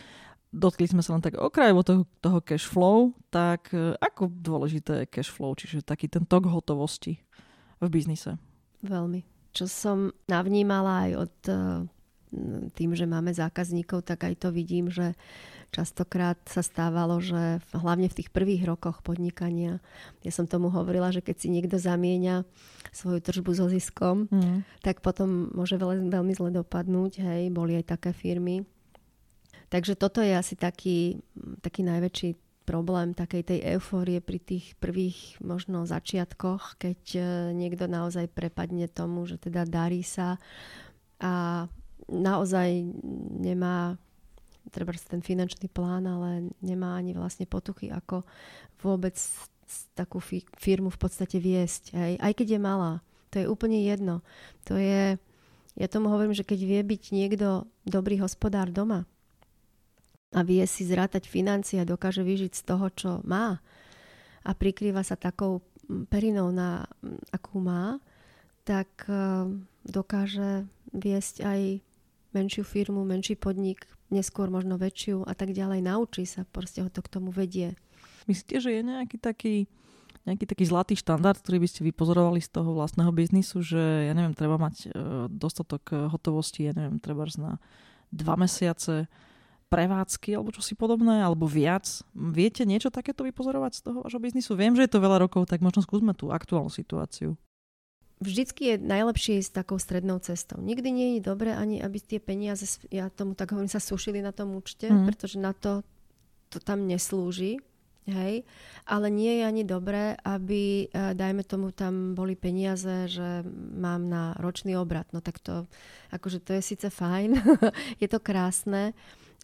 [0.54, 5.12] Dotkli sme sa len tak okrajovo toho, toho cash flow, tak e, ako dôležité je
[5.12, 7.20] cash flow, čiže taký ten tok hotovosti
[7.84, 8.40] v biznise?
[8.80, 11.58] Veľmi čo som navnímala aj od eh,
[12.78, 15.18] tým, že máme zákazníkov, tak aj to vidím, že
[15.72, 19.84] častokrát sa stávalo, že hlavne v tých prvých rokoch podnikania,
[20.24, 22.48] ja som tomu hovorila, že keď si niekto zamieňa
[22.96, 24.64] svoju tržbu so ziskom, mm.
[24.84, 27.20] tak potom môže veľmi, veľmi zle dopadnúť.
[27.20, 28.64] Hej, boli aj také firmy.
[29.68, 31.20] Takže toto je asi taký,
[31.60, 37.22] taký najväčší problém takej tej eufórie pri tých prvých možno začiatkoch, keď e,
[37.56, 40.36] niekto naozaj prepadne tomu, že teda darí sa
[41.24, 41.66] a
[42.12, 42.84] naozaj
[43.40, 43.96] nemá
[44.68, 48.28] treba ten finančný plán, ale nemá ani vlastne potuchy, ako
[48.84, 49.16] vôbec
[49.96, 50.20] takú
[50.60, 51.96] firmu v podstate viesť.
[51.96, 52.14] Hej.
[52.20, 52.94] Aj keď je malá.
[53.32, 54.24] To je úplne jedno.
[54.68, 55.20] To je,
[55.76, 59.08] ja tomu hovorím, že keď vie byť niekto dobrý hospodár doma,
[60.36, 63.64] a vie si zrátať financie a dokáže vyžiť z toho, čo má
[64.48, 65.64] a prikrýva sa takou
[66.12, 66.88] perinou, na,
[67.32, 68.00] akú má,
[68.68, 69.48] tak e,
[69.88, 71.60] dokáže viesť aj
[72.36, 75.84] menšiu firmu, menší podnik, neskôr možno väčšiu a tak ďalej.
[75.84, 77.80] Naučí sa, proste ho to k tomu vedie.
[78.28, 79.56] Myslíte, že je nejaký taký,
[80.28, 84.36] nejaký taký zlatý štandard, ktorý by ste vypozorovali z toho vlastného biznisu, že ja neviem,
[84.36, 84.88] treba mať e,
[85.32, 87.60] dostatok e, hotovosti, ja neviem, treba na
[88.12, 89.08] dva mesiace
[89.68, 91.86] prevádzky alebo čo si podobné, alebo viac.
[92.16, 94.56] Viete niečo takéto vypozorovať z toho vášho biznisu?
[94.56, 97.36] Viem, že je to veľa rokov, tak možno skúsme tú aktuálnu situáciu
[98.18, 100.58] vždycky je najlepšie ísť takou strednou cestou.
[100.58, 104.34] Nikdy nie je dobré ani, aby tie peniaze, ja tomu tak hovorím, sa sušili na
[104.34, 105.06] tom účte, mm.
[105.06, 105.86] pretože na to
[106.50, 107.60] to tam neslúži.
[108.08, 108.48] Hej,
[108.88, 113.44] ale nie je ani dobré, aby, e, dajme tomu, tam boli peniaze, že
[113.76, 115.12] mám na ročný obrad.
[115.12, 115.68] No tak to,
[116.16, 117.36] akože to je síce fajn,
[118.02, 118.96] je to krásne,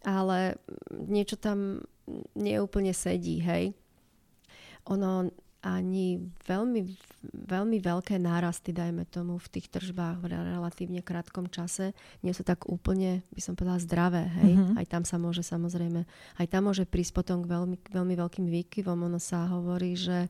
[0.04, 0.60] ale
[0.92, 1.82] niečo tam
[2.36, 3.72] neúplne sedí, hej.
[4.92, 5.32] Ono
[5.64, 6.82] ani veľmi,
[7.48, 12.68] veľmi veľké nárasty, dajme tomu, v tých tržbách v relatívne krátkom čase nie sú tak
[12.68, 14.28] úplne, by som povedala, zdravé.
[14.44, 14.60] Hej?
[14.60, 14.76] Mm-hmm.
[14.76, 16.04] Aj tam sa môže samozrejme,
[16.44, 19.08] aj tam môže prísť potom k veľmi, veľmi veľkým výkyvom.
[19.08, 20.28] Ono sa hovorí, že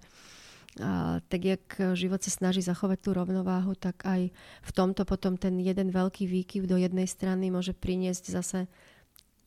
[0.77, 4.29] a, tak jak život sa snaží zachovať tú rovnováhu, tak aj
[4.61, 8.59] v tomto potom ten jeden veľký výkyv do jednej strany môže priniesť zase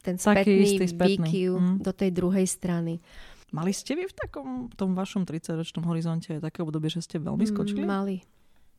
[0.07, 1.77] ten spätný, výkyv mm.
[1.83, 3.03] do tej druhej strany.
[3.51, 7.83] Mali ste vy v takom tom vašom 30-ročnom horizonte také obdobie, že ste veľmi skočili?
[7.83, 8.23] Mali.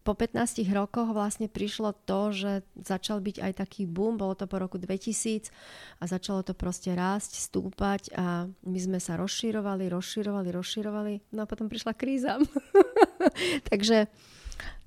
[0.08, 4.56] Po 15 rokoch vlastne prišlo to, že začal byť aj taký boom, bolo to po
[4.56, 5.52] roku 2000
[6.00, 11.50] a začalo to proste rásť, stúpať a my sme sa rozširovali, rozširovali, rozširovali, no a
[11.50, 12.40] potom prišla kríza.
[13.72, 14.08] Takže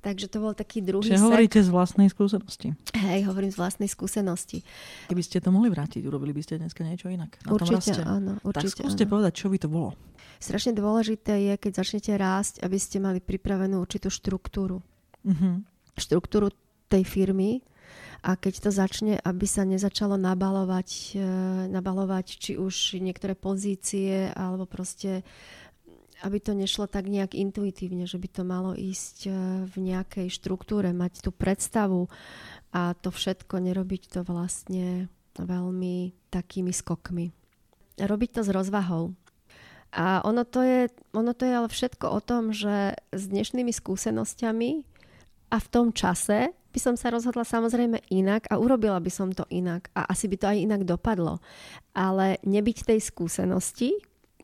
[0.00, 2.72] Takže to bol taký druhý Čiže hovoríte z vlastnej skúsenosti.
[2.96, 4.64] Hej, hovorím z vlastnej skúsenosti.
[5.12, 7.36] Keby ste to mohli vrátiť, urobili by ste dneska niečo inak.
[7.44, 8.40] Na určite áno.
[8.40, 9.12] Určite, tak skúste áno.
[9.12, 9.92] povedať, čo by to bolo.
[10.40, 14.80] Strašne dôležité je, keď začnete rásť, aby ste mali pripravenú určitú štruktúru.
[15.20, 15.60] Uh-huh.
[16.00, 16.48] Štruktúru
[16.88, 17.60] tej firmy,
[18.20, 21.24] a keď to začne, aby sa nezačalo nabalovať, e,
[21.72, 25.24] nabalovať či už niektoré pozície alebo proste
[26.20, 29.30] aby to nešlo tak nejak intuitívne, že by to malo ísť e,
[29.68, 32.12] v nejakej štruktúre, mať tú predstavu
[32.70, 37.33] a to všetko nerobiť to vlastne veľmi takými skokmi.
[38.00, 39.12] Robiť to s rozvahou.
[39.90, 44.70] A ono to, je, ono to je ale všetko o tom, že s dnešnými skúsenosťami
[45.50, 49.42] a v tom čase by som sa rozhodla samozrejme inak a urobila by som to
[49.50, 51.42] inak a asi by to aj inak dopadlo.
[51.90, 53.98] Ale nebyť tej skúsenosti,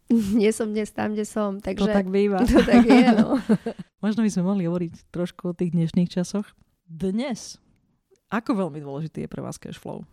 [0.41, 1.59] nie som dnes tam, kde som.
[1.59, 2.47] Takže, to tak býva.
[2.47, 3.43] To tak je, no.
[4.05, 6.47] Možno by sme mohli hovoriť trošku o tých dnešných časoch.
[6.87, 7.59] Dnes,
[8.31, 10.07] ako veľmi dôležitý je pre vás cash flow?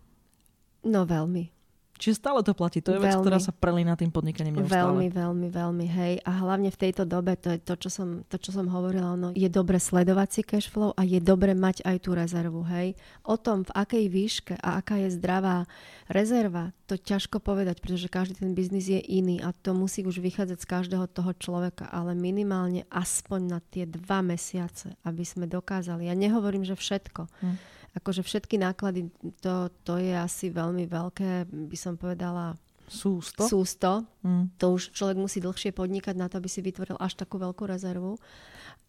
[0.81, 1.53] No veľmi.
[1.93, 2.81] Čiže stále to platí.
[2.81, 4.91] To je veľmi, vec, ktorá sa prelína tým podnikaním neustále.
[4.91, 6.13] Veľmi, veľmi, veľmi, hej.
[6.25, 9.29] A hlavne v tejto dobe, to je to, čo som, to, čo som hovorila, ono,
[9.37, 12.97] je dobre sledovať si cash flow a je dobre mať aj tú rezervu, hej.
[13.21, 15.69] O tom, v akej výške a aká je zdravá
[16.09, 20.59] rezerva, to ťažko povedať, pretože každý ten biznis je iný a to musí už vychádzať
[20.59, 26.09] z každého toho človeka, ale minimálne aspoň na tie dva mesiace, aby sme dokázali.
[26.09, 27.29] Ja nehovorím, že všetko.
[27.39, 27.57] Hm
[27.93, 29.09] akože všetky náklady,
[29.41, 32.57] to, to je asi veľmi veľké, by som povedala,
[32.93, 33.47] Sústo?
[33.47, 34.03] Sústo.
[34.21, 34.51] Mm.
[34.59, 38.19] To už človek musí dlhšie podnikať na to, aby si vytvoril až takú veľkú rezervu.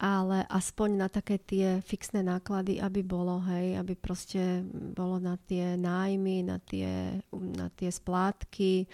[0.03, 5.79] Ale aspoň na také tie fixné náklady, aby bolo, hej, aby proste bolo na tie
[5.79, 8.91] nájmy, na tie, na tie splátky,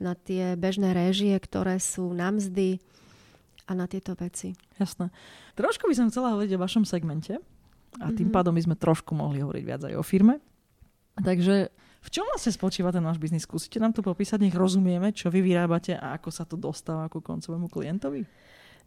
[0.00, 2.80] na tie bežné réžie, ktoré sú na mzdy
[3.68, 4.56] a na tieto veci.
[4.80, 5.12] Jasné.
[5.60, 7.36] Trošku by som chcela hovoriť o vašom segmente,
[7.98, 8.36] a tým mm-hmm.
[8.36, 10.38] pádom by sme trošku mohli hovoriť viac aj o firme.
[11.18, 11.68] Takže
[12.00, 13.44] v čom vlastne spočíva ten náš biznis?
[13.44, 17.20] Skúsite nám to popísať, nech rozumieme, čo vy vyrábate a ako sa to dostáva ku
[17.20, 18.24] koncovému klientovi?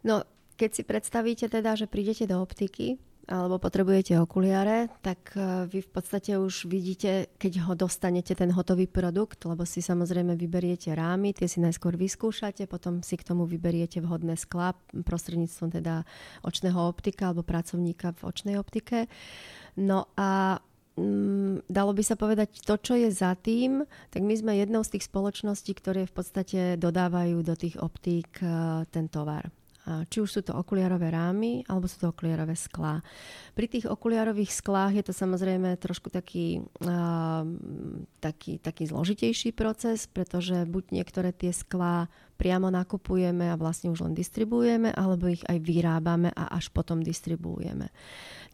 [0.02, 0.26] No,
[0.58, 5.90] keď si predstavíte teda, že prídete do optiky, alebo potrebujete okuliare, tak e, vy v
[5.90, 11.48] podstate už vidíte, keď ho dostanete ten hotový produkt, lebo si samozrejme vyberiete rámy, tie
[11.48, 16.04] si najskôr vyskúšate, potom si k tomu vyberiete vhodné sklá prostredníctvom teda
[16.44, 19.08] očného optika alebo pracovníka v očnej optike.
[19.80, 20.60] No a
[21.00, 25.00] mm, dalo by sa povedať, to, čo je za tým, tak my sme jednou z
[25.00, 29.48] tých spoločností, ktoré v podstate dodávajú do tých optík e, ten tovar.
[29.84, 33.04] Či už sú to okuliarové rámy, alebo sú to okuliarové sklá.
[33.52, 37.44] Pri tých okuliarových sklách je to samozrejme trošku taký, uh,
[38.24, 42.08] taký, taký zložitejší proces, pretože buď niektoré tie sklá
[42.40, 47.92] priamo nakupujeme a vlastne už len distribuujeme, alebo ich aj vyrábame a až potom distribuujeme.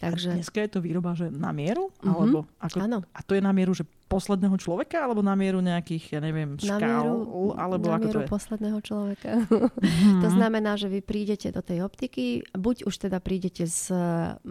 [0.03, 0.35] Takže...
[0.35, 1.95] A dneska je to výroba, že na mieru?
[1.95, 2.11] Mm-hmm.
[2.11, 2.77] Alebo ako...
[2.83, 2.99] Áno.
[3.15, 6.75] A to je na mieru, že posledného človeka, alebo na mieru nejakých, ja neviem, škál,
[6.83, 8.29] na mieru, alebo na ako mieru to je?
[8.29, 9.31] posledného človeka.
[9.47, 10.21] Mm-hmm.
[10.27, 13.87] to znamená, že vy prídete do tej optiky, buď už teda prídete s,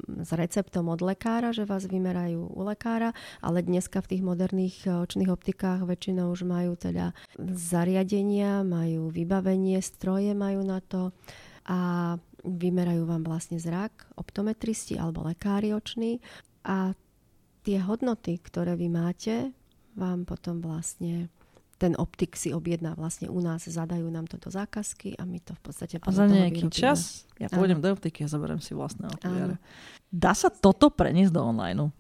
[0.07, 3.11] s receptom od lekára, že vás vymerajú u lekára,
[3.43, 7.11] ale dneska v tých moderných očných optikách väčšinou už majú teda
[7.51, 11.11] zariadenia, majú vybavenie, stroje majú na to
[11.67, 12.15] a
[12.47, 16.23] vymerajú vám vlastne zrak, optometristi alebo lekári oční
[16.63, 16.95] a
[17.69, 19.53] tie hodnoty, ktoré vy máte,
[19.93, 21.29] vám potom vlastne
[21.77, 25.61] ten optik si objedná vlastne u nás, zadajú nám toto zákazky a my to v
[25.61, 26.73] podstate A za nejaký vyrobíme.
[26.73, 29.61] čas ja pôjdem do optiky a zaberiem si vlastné okuliare.
[30.09, 31.93] Dá sa toto preniesť do online?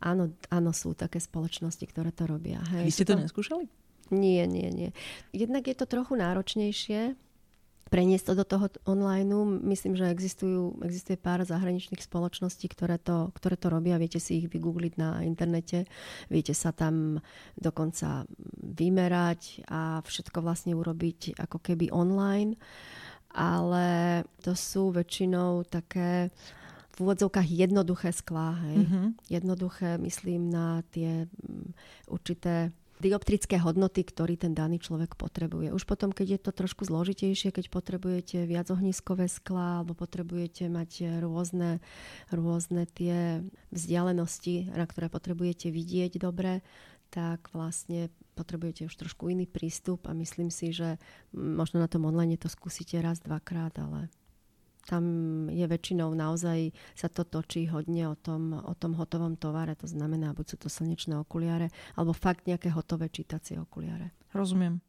[0.00, 2.64] Áno, áno, sú také spoločnosti, ktoré to robia.
[2.72, 2.84] Hej.
[2.88, 3.68] Vy ste to, to neskúšali?
[4.10, 4.90] Nie, nie, nie.
[5.36, 7.14] Jednak je to trochu náročnejšie,
[7.90, 9.34] preniesť to do toho online.
[9.66, 13.98] Myslím, že existujú, existuje pár zahraničných spoločností, ktoré to, ktoré to robia.
[13.98, 15.90] Viete si ich vygoogliť na internete,
[16.30, 17.18] viete sa tam
[17.58, 18.30] dokonca
[18.62, 22.54] vymerať a všetko vlastne urobiť ako keby online.
[23.30, 26.34] Ale to sú väčšinou také
[26.94, 28.58] v úvodzovkách jednoduché sklá.
[28.66, 28.86] Hej?
[28.86, 29.06] Mm-hmm.
[29.30, 31.70] Jednoduché, myslím, na tie mm,
[32.10, 35.72] určité dioptrické hodnoty, ktorý ten daný človek potrebuje.
[35.72, 41.24] Už potom, keď je to trošku zložitejšie, keď potrebujete viac ohniskové skla alebo potrebujete mať
[41.24, 41.80] rôzne,
[42.28, 43.40] rôzne tie
[43.72, 46.60] vzdialenosti, na ktoré potrebujete vidieť dobre,
[47.10, 51.00] tak vlastne potrebujete už trošku iný prístup a myslím si, že
[51.34, 54.12] možno na tom online to skúsite raz, dvakrát, ale
[54.90, 55.04] tam
[55.46, 60.34] je väčšinou naozaj sa to točí hodne o tom, o tom hotovom tovare, to znamená,
[60.34, 64.10] buď sú to slnečné okuliare, alebo fakt nejaké hotové čítacie okuliare.
[64.34, 64.82] Rozumiem.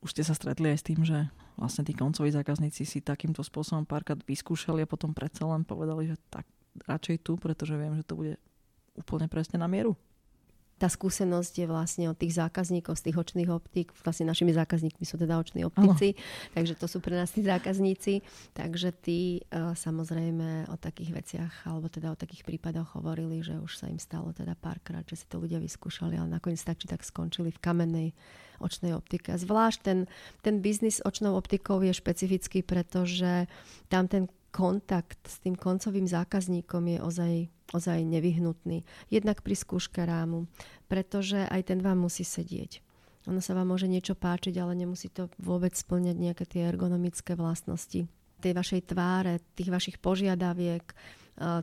[0.00, 1.28] Už ste sa stretli aj s tým, že
[1.60, 6.16] vlastne tí koncoví zákazníci si takýmto spôsobom párkrát vyskúšali a potom predsa len povedali, že
[6.32, 6.48] tak
[6.88, 8.40] radšej tu, pretože viem, že to bude
[8.96, 9.96] úplne presne na mieru
[10.76, 13.96] tá skúsenosť je vlastne od tých zákazníkov z tých očných optík.
[14.04, 16.52] Vlastne našimi zákazníkmi sú teda oční optici, ano.
[16.52, 18.20] takže to sú pre nás tí zákazníci.
[18.52, 23.72] Takže tí uh, samozrejme o takých veciach, alebo teda o takých prípadoch hovorili, že už
[23.72, 27.00] sa im stalo teda párkrát, že si to ľudia vyskúšali, ale nakoniec tak či tak
[27.00, 28.08] skončili v kamennej
[28.60, 29.32] očnej optike.
[29.32, 29.98] A zvlášť ten,
[30.44, 33.48] ten biznis očnou optikou je špecifický, pretože
[33.88, 37.32] tam ten kontakt s tým koncovým zákazníkom je ozaj,
[37.74, 38.86] ozaj nevyhnutný.
[39.10, 40.46] Jednak pri skúške rámu,
[40.86, 42.84] pretože aj ten vám musí sedieť.
[43.26, 48.06] Ono sa vám môže niečo páčiť, ale nemusí to vôbec splňať nejaké tie ergonomické vlastnosti
[48.36, 50.84] tej vašej tváre, tých vašich požiadaviek,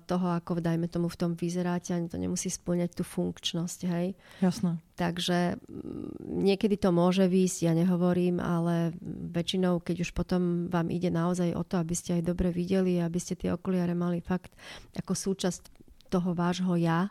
[0.05, 4.13] toho, ako dajme tomu v tom vyzeráte, ani to nemusí splňať tú funkčnosť, hej.
[4.37, 4.77] Jasné.
[4.93, 8.93] Takže mm, niekedy to môže výjsť, ja nehovorím, ale
[9.33, 13.17] väčšinou, keď už potom vám ide naozaj o to, aby ste aj dobre videli, aby
[13.17, 14.53] ste tie okuliare mali fakt
[14.93, 15.82] ako súčasť
[16.13, 17.09] toho vášho ja,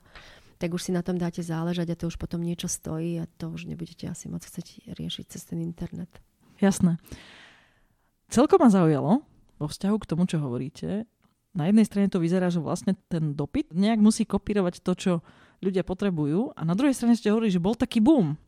[0.62, 3.50] tak už si na tom dáte záležať a to už potom niečo stojí a to
[3.50, 6.22] už nebudete asi moc chcieť riešiť cez ten internet.
[6.62, 7.02] Jasné.
[8.30, 9.26] Celkom ma zaujalo
[9.58, 11.10] vo vzťahu k tomu, čo hovoríte,
[11.52, 15.12] na jednej strane to vyzerá, že vlastne ten dopyt nejak musí kopírovať to, čo
[15.60, 18.40] ľudia potrebujú a na druhej strane ste hovorili, že bol taký boom.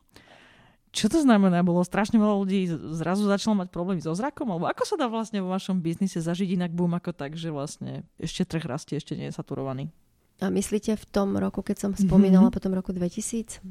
[0.95, 1.59] Čo to znamená?
[1.59, 4.47] Bolo strašne veľa ľudí zrazu začalo mať problémy so zrakom?
[4.47, 8.07] Alebo ako sa dá vlastne vo vašom biznise zažiť inak boom ako tak, že vlastne
[8.15, 9.91] ešte trh rastie, ešte nie je saturovaný?
[10.43, 12.57] A myslíte v tom roku, keď som spomínala, mm-hmm.
[12.59, 13.63] potom roku 2000?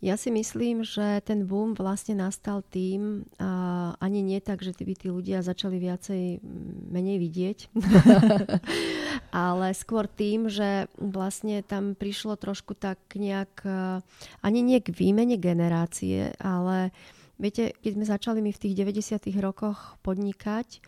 [0.00, 4.96] Ja si myslím, že ten boom vlastne nastal tým, a ani nie tak, že by
[4.96, 6.40] tí ľudia začali viacej
[6.88, 7.58] menej vidieť,
[9.44, 13.60] ale skôr tým, že vlastne tam prišlo trošku tak nejak,
[14.40, 16.96] ani nie k výmene generácie, ale
[17.36, 19.20] viete, keď sme začali my v tých 90.
[19.36, 20.80] rokoch podnikať,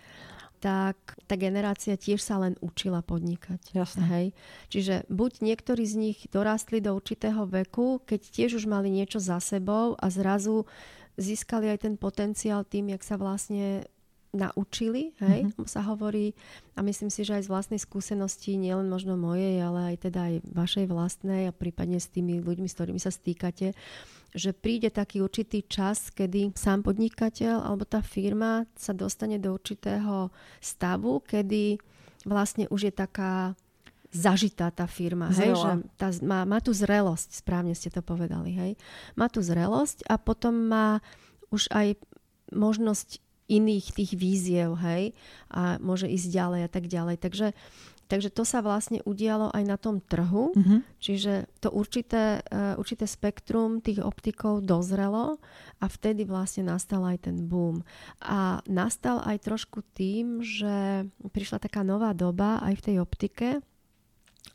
[0.62, 3.74] tak tá generácia tiež sa len učila podnikať.
[3.74, 4.06] Jasne.
[4.06, 4.26] Hej?
[4.70, 9.42] Čiže buď niektorí z nich dorastli do určitého veku, keď tiež už mali niečo za
[9.42, 10.70] sebou a zrazu
[11.18, 13.90] získali aj ten potenciál tým, jak sa vlastne
[14.32, 15.68] naučili, hej, mm-hmm.
[15.68, 16.32] sa hovorí
[16.72, 20.34] a myslím si, že aj z vlastnej skúsenosti, nielen možno mojej, ale aj teda aj
[20.48, 23.76] vašej vlastnej a prípadne s tými ľuďmi, s ktorými sa stýkate,
[24.32, 30.32] že príde taký určitý čas, kedy sám podnikateľ alebo tá firma sa dostane do určitého
[30.58, 31.76] stavu, kedy
[32.24, 33.52] vlastne už je taká
[34.12, 35.32] zažitá tá firma.
[35.32, 38.52] Hej, že tá, má, má tú zrelosť, správne ste to povedali.
[38.52, 38.72] Hej.
[39.16, 41.00] Má tú zrelosť a potom má
[41.48, 41.96] už aj
[42.52, 43.20] možnosť
[43.52, 45.12] iných tých víziev, hej,
[45.52, 47.16] a môže ísť ďalej a tak ďalej.
[47.20, 47.46] Takže
[48.12, 51.00] Takže to sa vlastne udialo aj na tom trhu, mm-hmm.
[51.00, 55.40] čiže to určité, uh, určité spektrum tých optikov dozrelo
[55.80, 57.80] a vtedy vlastne nastal aj ten boom.
[58.20, 63.48] A nastal aj trošku tým, že prišla taká nová doba aj v tej optike,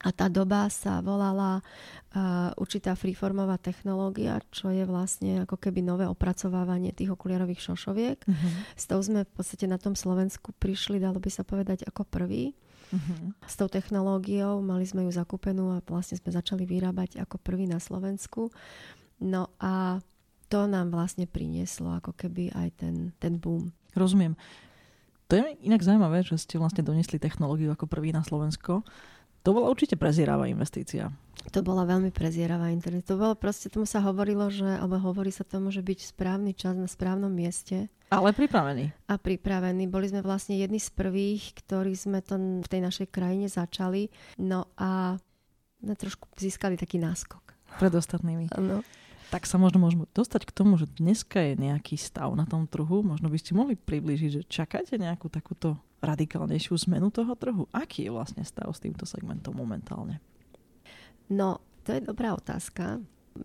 [0.06, 6.06] A tá doba sa volala uh, určitá freeformová technológia, čo je vlastne ako keby nové
[6.06, 8.20] opracovávanie tých okuliarových šošoviek.
[8.22, 8.52] Uh-huh.
[8.78, 12.54] S tou sme v podstate na tom Slovensku prišli, dalo by sa povedať, ako prvý.
[12.88, 13.36] Uh-huh.
[13.44, 17.84] S tou technológiou mali sme ju zakúpenú a vlastne sme začali vyrábať ako prvý na
[17.84, 18.52] Slovensku.
[19.20, 20.00] No a
[20.48, 23.76] to nám vlastne prinieslo ako keby aj ten, ten boom.
[23.98, 24.40] Rozumiem.
[25.28, 28.88] To je inak zaujímavé, že ste vlastne donesli technológiu ako prvý na Slovensko.
[29.46, 31.14] To bola určite prezieravá investícia.
[31.56, 33.08] To bola veľmi prezieravá internet.
[33.08, 36.76] To bolo proste, tomu sa hovorilo, že, alebo hovorí sa tomu, že byť správny čas
[36.76, 37.88] na správnom mieste.
[38.12, 38.92] Ale pripravený.
[39.08, 39.88] A pripravený.
[39.88, 44.12] Boli sme vlastne jedni z prvých, ktorí sme to v tej našej krajine začali.
[44.40, 45.16] No a
[45.80, 47.56] sme trošku získali taký náskok.
[47.80, 48.52] Pred ostatnými.
[48.56, 48.84] Ano.
[49.28, 53.04] Tak sa možno môžeme dostať k tomu, že dneska je nejaký stav na tom trhu.
[53.04, 57.66] Možno by ste mohli priblížiť, že čakáte nejakú takúto radikálnejšiu zmenu toho trhu?
[57.74, 60.22] Aký je vlastne stav s týmto segmentom momentálne?
[61.28, 63.02] No, to je dobrá otázka.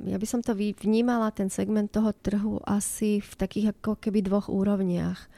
[0.09, 4.49] Ja by som to vnímala, ten segment toho trhu asi v takých ako keby dvoch
[4.49, 5.29] úrovniach.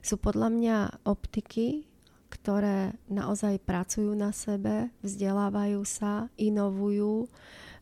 [0.00, 1.84] Sú podľa mňa optiky,
[2.28, 7.28] ktoré naozaj pracujú na sebe, vzdelávajú sa, inovujú,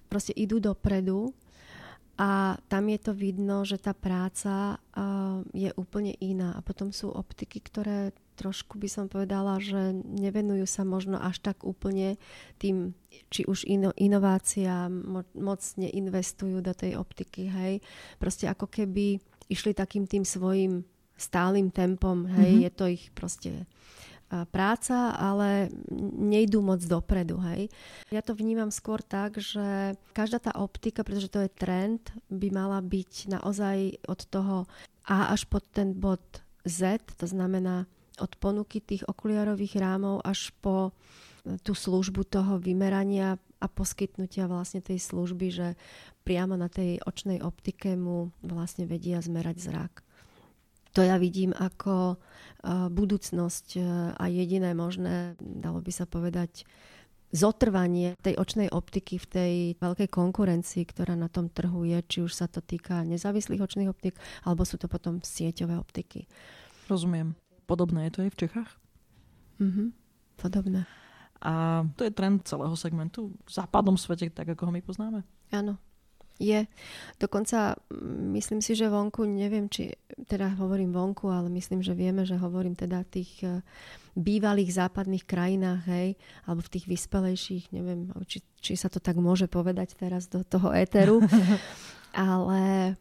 [0.06, 1.34] proste idú dopredu
[2.16, 4.80] a tam je to vidno, že tá práca
[5.52, 6.56] je úplne iná.
[6.56, 11.64] A potom sú optiky, ktoré trošku by som povedala, že nevenujú sa možno až tak
[11.64, 12.20] úplne
[12.60, 12.92] tým,
[13.32, 17.80] či už ino, inovácia, mo, moc neinvestujú do tej optiky, hej.
[18.20, 19.18] Proste ako keby
[19.48, 20.84] išli takým tým svojim
[21.16, 22.64] stálym tempom, hej, mm-hmm.
[22.68, 23.52] je to ich proste
[24.50, 25.70] práca, ale
[26.18, 27.38] nejdú moc dopredu.
[27.46, 27.70] Hej.
[28.10, 32.82] Ja to vnímam skôr tak, že každá tá optika, pretože to je trend, by mala
[32.82, 34.56] byť naozaj od toho
[35.06, 36.22] A až pod ten bod
[36.66, 37.86] Z, to znamená
[38.20, 40.92] od ponuky tých okuliarových rámov až po
[41.62, 45.68] tú službu toho vymerania a poskytnutia vlastne tej služby, že
[46.26, 50.06] priamo na tej očnej optike mu vlastne vedia zmerať zrak
[50.96, 53.84] to ja vidím ako uh, budúcnosť uh,
[54.16, 56.64] a jediné možné, dalo by sa povedať,
[57.36, 62.32] zotrvanie tej očnej optiky v tej veľkej konkurencii, ktorá na tom trhu je, či už
[62.32, 64.16] sa to týka nezávislých očných optik,
[64.48, 66.24] alebo sú to potom sieťové optiky.
[66.88, 67.36] Rozumiem.
[67.66, 68.70] Podobné je to aj v Čechách?
[69.58, 69.84] Mhm,
[70.38, 70.86] podobné.
[71.42, 75.20] A to je trend celého segmentu v západnom svete, tak ako ho my poznáme?
[75.52, 75.76] Áno,
[76.36, 76.68] je.
[77.16, 79.96] Dokonca mm, myslím si, že vonku, neviem, či
[80.28, 83.60] teda hovorím vonku, ale myslím, že vieme, že hovorím teda v tých e,
[84.16, 86.08] bývalých západných krajinách, hej,
[86.44, 90.72] alebo v tých vyspelejších, neviem, či, či sa to tak môže povedať teraz do toho
[90.72, 91.24] éteru.
[92.16, 92.94] ale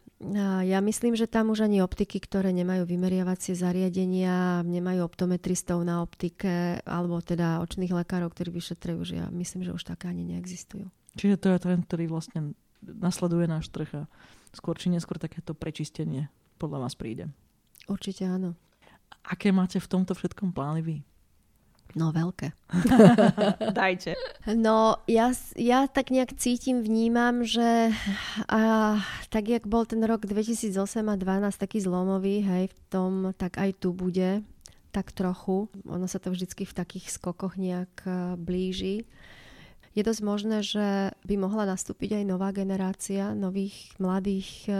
[0.64, 6.80] ja myslím, že tam už ani optiky, ktoré nemajú vymeriavacie zariadenia, nemajú optometristov na optike,
[6.88, 10.88] alebo teda očných lekárov, ktorí vyšetrujú, že ja myslím, že už také ani neexistujú.
[11.20, 14.02] Čiže to je trend, ktorý vlastne nasleduje náš trh a
[14.56, 17.28] skôr či neskôr takéto prečistenie podľa vás príde.
[17.84, 18.56] Určite áno.
[19.28, 20.96] Aké máte v tomto všetkom plány vy?
[21.94, 22.52] No veľké.
[23.78, 24.18] Dajte.
[24.50, 27.94] No ja, ja tak nejak cítim, vnímam, že
[28.50, 30.74] a, tak jak bol ten rok 2008
[31.06, 34.42] a 2012 taký zlomový, hej, v tom, tak aj tu bude
[34.90, 35.68] tak trochu.
[35.86, 38.02] Ono sa to vždycky v takých skokoch nejak
[38.40, 39.04] blíži
[39.96, 44.72] je dosť možné, že by mohla nastúpiť aj nová generácia nových mladých e,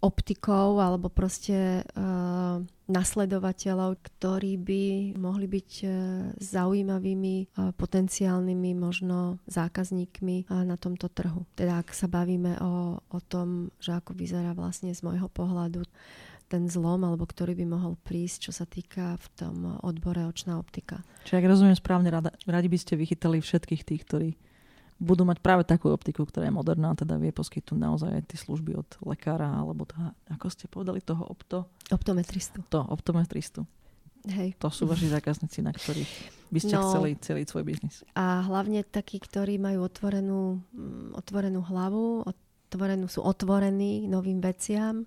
[0.00, 4.82] optikov alebo proste uh, nasledovateľov, ktorí by
[5.16, 5.92] mohli byť uh,
[6.36, 11.48] zaujímavými uh, potenciálnymi možno zákazníkmi uh, na tomto trhu.
[11.56, 15.82] Teda ak sa bavíme o, o tom, že ako vyzerá vlastne z môjho pohľadu
[16.46, 21.02] ten zlom, alebo ktorý by mohol prísť, čo sa týka v tom odbore očná optika.
[21.26, 24.30] Čiže ak rozumiem správne, rada, radi by ste vychytali všetkých tých, ktorí
[24.96, 28.72] budú mať práve takú optiku, ktorá je moderná, teda vie poskytnúť naozaj aj tie služby
[28.80, 31.68] od lekára, alebo toho, ako ste povedali, toho opto...
[31.92, 32.64] Optometristu.
[32.72, 33.68] To, optometristu.
[34.26, 34.58] Hej.
[34.58, 36.12] To sú vaši zákazníci, na ktorých
[36.50, 38.02] by ste no, chceli celý svoj biznis.
[38.18, 45.06] A hlavne takí, ktorí majú otvorenú, mm, otvorenú hlavu, otvorenú, sú otvorení novým veciam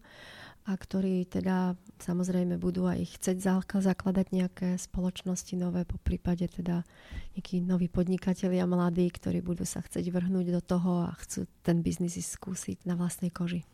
[0.70, 6.86] a ktorí teda samozrejme budú aj chcieť zakladať nejaké spoločnosti nové, po prípade teda
[7.34, 12.22] nejakí noví podnikatelia mladí, ktorí budú sa chcieť vrhnúť do toho a chcú ten biznis
[12.22, 13.66] skúsiť na vlastnej koži.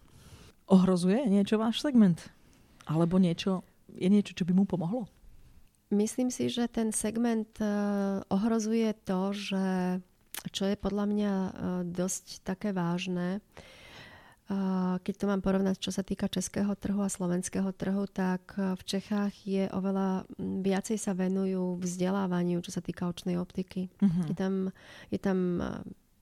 [0.71, 2.31] Ohrozuje niečo váš segment?
[2.87, 5.11] Alebo niečo, je niečo, čo by mu pomohlo?
[5.91, 7.67] Myslím si, že ten segment e,
[8.31, 9.65] ohrozuje to, že
[10.49, 11.51] čo je podľa mňa e,
[11.93, 13.43] dosť také vážne,
[15.01, 19.33] keď to mám porovnať, čo sa týka českého trhu a slovenského trhu, tak v Čechách
[19.41, 23.89] je oveľa viacej sa venujú vzdelávaniu, čo sa týka očnej optiky.
[23.97, 24.25] Uh-huh.
[24.29, 24.53] Je tam,
[25.09, 25.37] je tam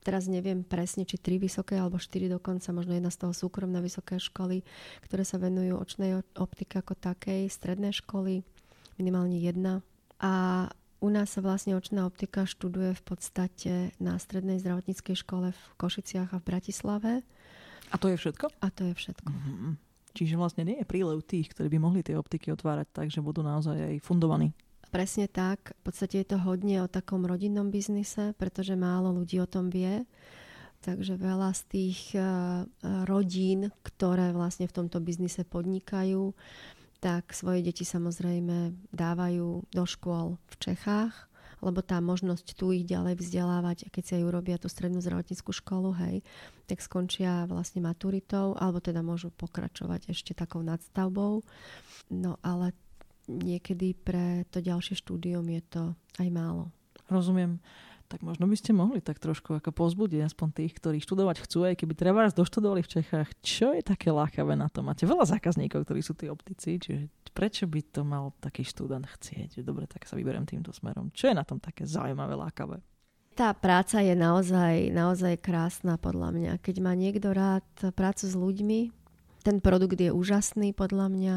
[0.03, 4.19] teraz neviem presne, či tri vysoké alebo štyri dokonca, možno jedna z toho súkromné vysoké
[4.19, 4.63] školy,
[5.03, 8.43] ktoré sa venujú očnej optike ako takej, stredné školy,
[8.99, 9.83] minimálne jedna.
[10.23, 10.67] A
[11.03, 16.31] u nás sa vlastne očná optika študuje v podstate na strednej zdravotníckej škole v Košiciach
[16.31, 17.11] a v Bratislave.
[17.93, 18.49] A to je všetko?
[18.59, 19.29] A to je všetko.
[19.29, 19.73] Mm-hmm.
[20.13, 23.45] Čiže vlastne nie je prílev tých, ktorí by mohli tie optiky otvárať tak, že budú
[23.45, 24.53] naozaj aj fundovaní.
[24.93, 25.73] Presne tak.
[25.81, 30.05] V podstate je to hodne o takom rodinnom biznise, pretože málo ľudí o tom vie.
[30.85, 32.67] Takže veľa z tých uh,
[33.09, 36.35] rodín, ktoré vlastne v tomto biznise podnikajú,
[37.01, 41.32] tak svoje deti samozrejme dávajú do škôl v Čechách
[41.63, 45.95] lebo tá možnosť tu ich ďalej vzdelávať, keď si aj urobia tú strednú zdravotníckú školu,
[46.03, 46.19] hej,
[46.67, 51.41] tak skončia vlastne maturitou, alebo teda môžu pokračovať ešte takou nadstavbou.
[52.11, 52.75] No ale
[53.31, 55.83] niekedy pre to ďalšie štúdium je to
[56.19, 56.67] aj málo.
[57.07, 57.63] Rozumiem
[58.13, 61.81] tak možno by ste mohli tak trošku ako pozbudiť aspoň tých, ktorí študovať chcú, aj
[61.81, 63.33] keby treba doštudovali v Čechách.
[63.41, 64.85] Čo je také lákavé na to?
[64.85, 69.65] Máte veľa zákazníkov, ktorí sú tí optici, čiže prečo by to mal taký študent chcieť?
[69.65, 71.09] Dobre, tak sa vyberiem týmto smerom.
[71.11, 72.79] Čo je na tom také zaujímavé, lákavé?
[73.33, 76.51] Tá práca je naozaj, naozaj krásna podľa mňa.
[76.61, 77.65] Keď má niekto rád
[77.97, 78.93] prácu s ľuďmi,
[79.41, 81.35] ten produkt je úžasný podľa mňa.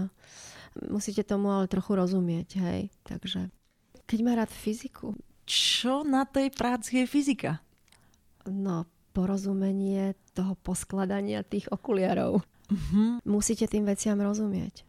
[0.92, 2.92] Musíte tomu ale trochu rozumieť, hej.
[3.08, 3.48] Takže
[4.04, 5.16] keď má rád fyziku,
[5.48, 7.64] čo na tej práci je fyzika?
[8.44, 8.84] No,
[9.16, 12.44] porozumenie toho poskladania tých okuliarov.
[12.68, 13.18] Uh-huh.
[13.24, 14.84] Musíte tým veciam rozumieť.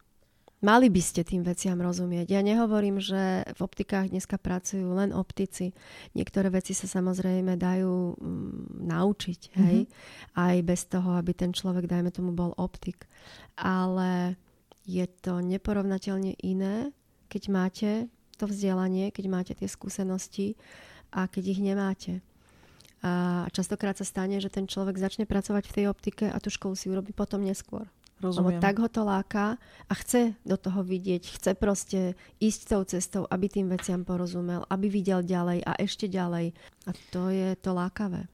[0.58, 2.34] Mali by ste tým veciam rozumieť.
[2.34, 5.78] Ja nehovorím, že v optikách dneska pracujú len optici.
[6.18, 9.86] Niektoré veci sa samozrejme dajú mm, naučiť, hej?
[9.86, 10.34] Mm-hmm.
[10.34, 13.06] Aj bez toho, aby ten človek, dajme tomu, bol optik.
[13.54, 14.34] Ale
[14.82, 16.90] je to neporovnateľne iné,
[17.30, 17.90] keď máte
[18.42, 20.58] to vzdelanie, keď máte tie skúsenosti
[21.14, 22.26] a keď ich nemáte.
[23.06, 26.74] A častokrát sa stane, že ten človek začne pracovať v tej optike a tú školu
[26.74, 27.86] si urobí potom neskôr.
[28.18, 28.58] Rozumiem.
[28.58, 32.00] Lebo tak ho to láka a chce do toho vidieť, chce proste
[32.42, 36.58] ísť tou cestou, aby tým veciam porozumel, aby videl ďalej a ešte ďalej.
[36.90, 38.26] A to je to lákavé.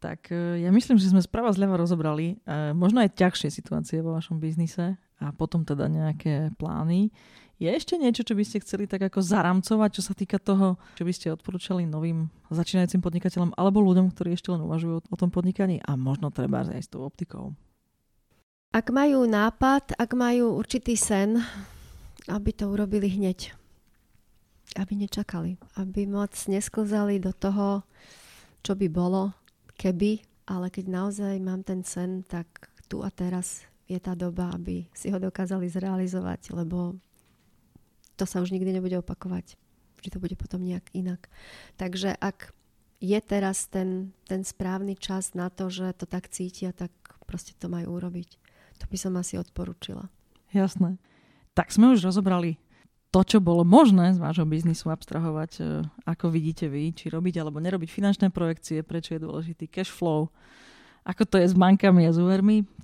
[0.00, 4.16] Tak e, ja myslím, že sme správa zľava rozobrali e, možno aj ťažšie situácie vo
[4.16, 7.12] vašom biznise a potom teda nejaké plány.
[7.60, 11.04] Je ešte niečo, čo by ste chceli tak ako zaramcovať, čo sa týka toho, čo
[11.04, 15.84] by ste odporúčali novým začínajúcim podnikateľom alebo ľuďom, ktorí ešte len uvažujú o tom podnikaní
[15.84, 17.52] a možno treba aj s tou optikou?
[18.70, 21.42] Ak majú nápad, ak majú určitý sen,
[22.30, 23.50] aby to urobili hneď.
[24.78, 25.58] Aby nečakali.
[25.74, 27.82] Aby moc nesklzali do toho,
[28.62, 29.34] čo by bolo,
[29.74, 34.86] keby, ale keď naozaj mám ten sen, tak tu a teraz je tá doba, aby
[34.94, 36.94] si ho dokázali zrealizovať, lebo
[38.14, 39.58] to sa už nikdy nebude opakovať.
[39.98, 41.26] Vždy to bude potom nejak inak.
[41.74, 42.54] Takže ak
[43.02, 46.94] je teraz ten, ten správny čas na to, že to tak cítia, tak
[47.26, 48.49] proste to majú urobiť.
[48.80, 50.08] To by som asi odporúčila.
[50.50, 50.96] Jasné.
[51.54, 52.56] Tak sme už rozobrali
[53.10, 55.62] to, čo bolo možné z vášho biznisu abstrahovať, e,
[56.06, 60.30] ako vidíte vy, či robiť alebo nerobiť finančné projekcie, prečo je dôležitý cash flow,
[61.02, 62.20] ako to je s bankami a s.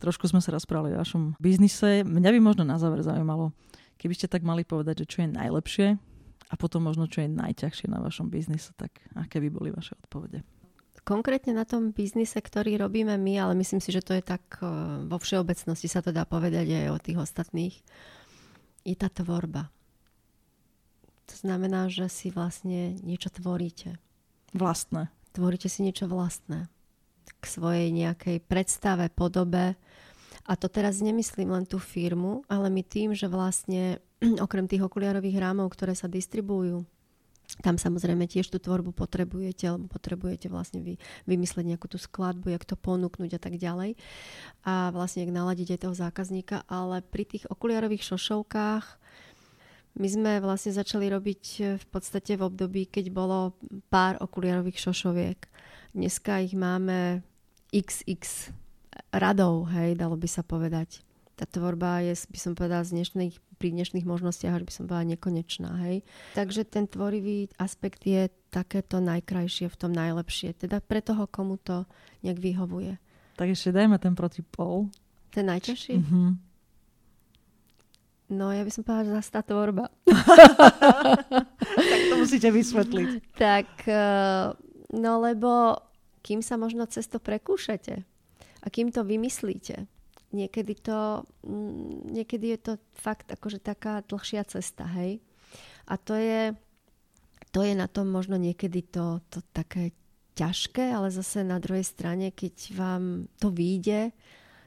[0.03, 2.03] Trošku sme sa rozprávali o vašom biznise.
[2.03, 3.55] Mňa by možno na záver zaujímalo,
[3.97, 5.87] Keby ste tak mali povedať, že čo je najlepšie
[6.47, 10.45] a potom možno čo je najťažšie na vašom biznise, tak aké by boli vaše odpovede?
[11.07, 14.67] Konkrétne na tom biznise, ktorý robíme my, ale myslím si, že to je tak e,
[15.07, 17.79] vo všeobecnosti sa to dá povedať aj o tých ostatných,
[18.83, 19.71] je tá tvorba.
[21.31, 24.03] To znamená, že si vlastne niečo tvoríte.
[24.51, 25.07] Vlastné.
[25.31, 26.67] Tvoríte si niečo vlastné.
[27.39, 29.79] K svojej nejakej predstave, podobe,
[30.47, 34.03] a to teraz nemyslím len tú firmu, ale my tým, že vlastne
[34.47, 36.87] okrem tých okuliarových rámov, ktoré sa distribujú,
[37.63, 42.67] tam samozrejme tiež tú tvorbu potrebujete, alebo potrebujete vlastne vy, vymysleť nejakú tú skladbu, jak
[42.67, 43.95] to ponúknuť a tak ďalej.
[44.67, 46.67] A vlastne jak naladiť aj toho zákazníka.
[46.67, 48.85] Ale pri tých okuliarových šošovkách
[49.97, 51.43] my sme vlastne začali robiť
[51.81, 53.57] v podstate v období, keď bolo
[53.89, 55.39] pár okuliarových šošoviek.
[55.97, 57.25] Dneska ich máme
[57.73, 58.53] XX
[59.15, 61.06] radou, hej, dalo by sa povedať.
[61.37, 65.13] Tá tvorba je, by som povedala, z dnešných, pri dnešných možnostiach, až by som povedala,
[65.13, 66.01] nekonečná, hej.
[66.33, 70.57] Takže ten tvorivý aspekt je takéto najkrajšie, v tom najlepšie.
[70.57, 71.85] Teda pre toho, komu to
[72.25, 72.97] nejak vyhovuje.
[73.37, 74.89] Tak ešte dajme ten protipol.
[75.29, 76.01] Ten najťažší?
[76.01, 76.29] Mm-hmm.
[78.33, 79.93] No, ja by som povedala, že zase tá tvorba.
[81.93, 83.37] tak to musíte vysvetliť.
[83.37, 84.57] Tak, eh,
[84.97, 85.77] no lebo
[86.27, 88.03] kým sa možno cez to prekúšate,
[88.65, 89.87] A kým to vymyslíte,
[90.35, 95.23] niekedy, to, mm, niekedy je to fakt akože taká dlhšia cesta, hej.
[95.87, 96.55] A to je,
[97.55, 99.95] to je na tom možno niekedy to, to také
[100.37, 103.05] ťažké, ale zase na druhej strane, keď vám
[103.41, 104.13] to vyjde,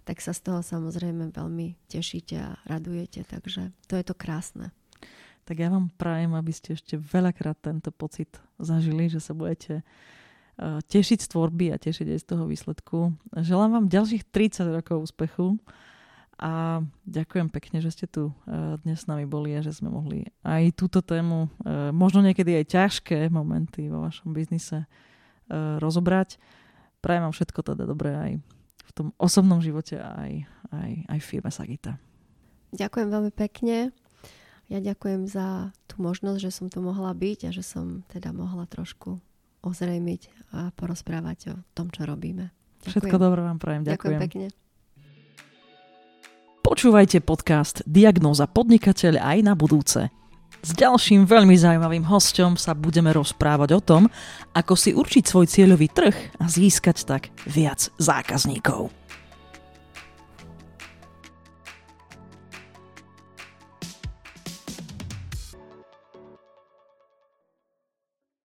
[0.10, 3.22] tak sa z toho samozrejme veľmi tešíte a radujete.
[3.22, 4.74] Takže to je to krásne.
[5.46, 9.86] Tak ja vám prajem, aby ste ešte veľakrát tento pocit zažili, že sa budete
[10.60, 13.16] tešiť z tvorby a tešiť aj z toho výsledku.
[13.32, 15.56] Želám vám ďalších 30 rokov úspechu
[16.40, 20.24] a ďakujem pekne, že ste tu uh, dnes s nami boli a že sme mohli
[20.48, 24.88] aj túto tému, uh, možno niekedy aj ťažké momenty vo vašom biznise
[25.82, 26.38] rozobrať.
[27.02, 28.32] Prajem vám všetko teda dobré aj
[28.86, 31.98] v tom osobnom živote aj, aj, aj firme Sagita.
[32.70, 33.90] Ďakujem veľmi pekne.
[34.70, 38.70] Ja ďakujem za tú možnosť, že som tu mohla byť a že som teda mohla
[38.70, 39.18] trošku
[39.64, 40.22] ozrejmiť
[40.56, 42.52] a porozprávať o tom, čo robíme.
[42.80, 42.92] Ďakujem.
[42.92, 43.84] Všetko dobré vám prajem.
[43.84, 44.20] Ďakujem.
[44.20, 44.48] Ďakujem pekne.
[46.60, 50.14] Počúvajte podcast Diagnóza podnikateľ aj na budúce.
[50.60, 54.04] S ďalším veľmi zaujímavým hostom sa budeme rozprávať o tom,
[54.52, 58.99] ako si určiť svoj cieľový trh a získať tak viac zákazníkov.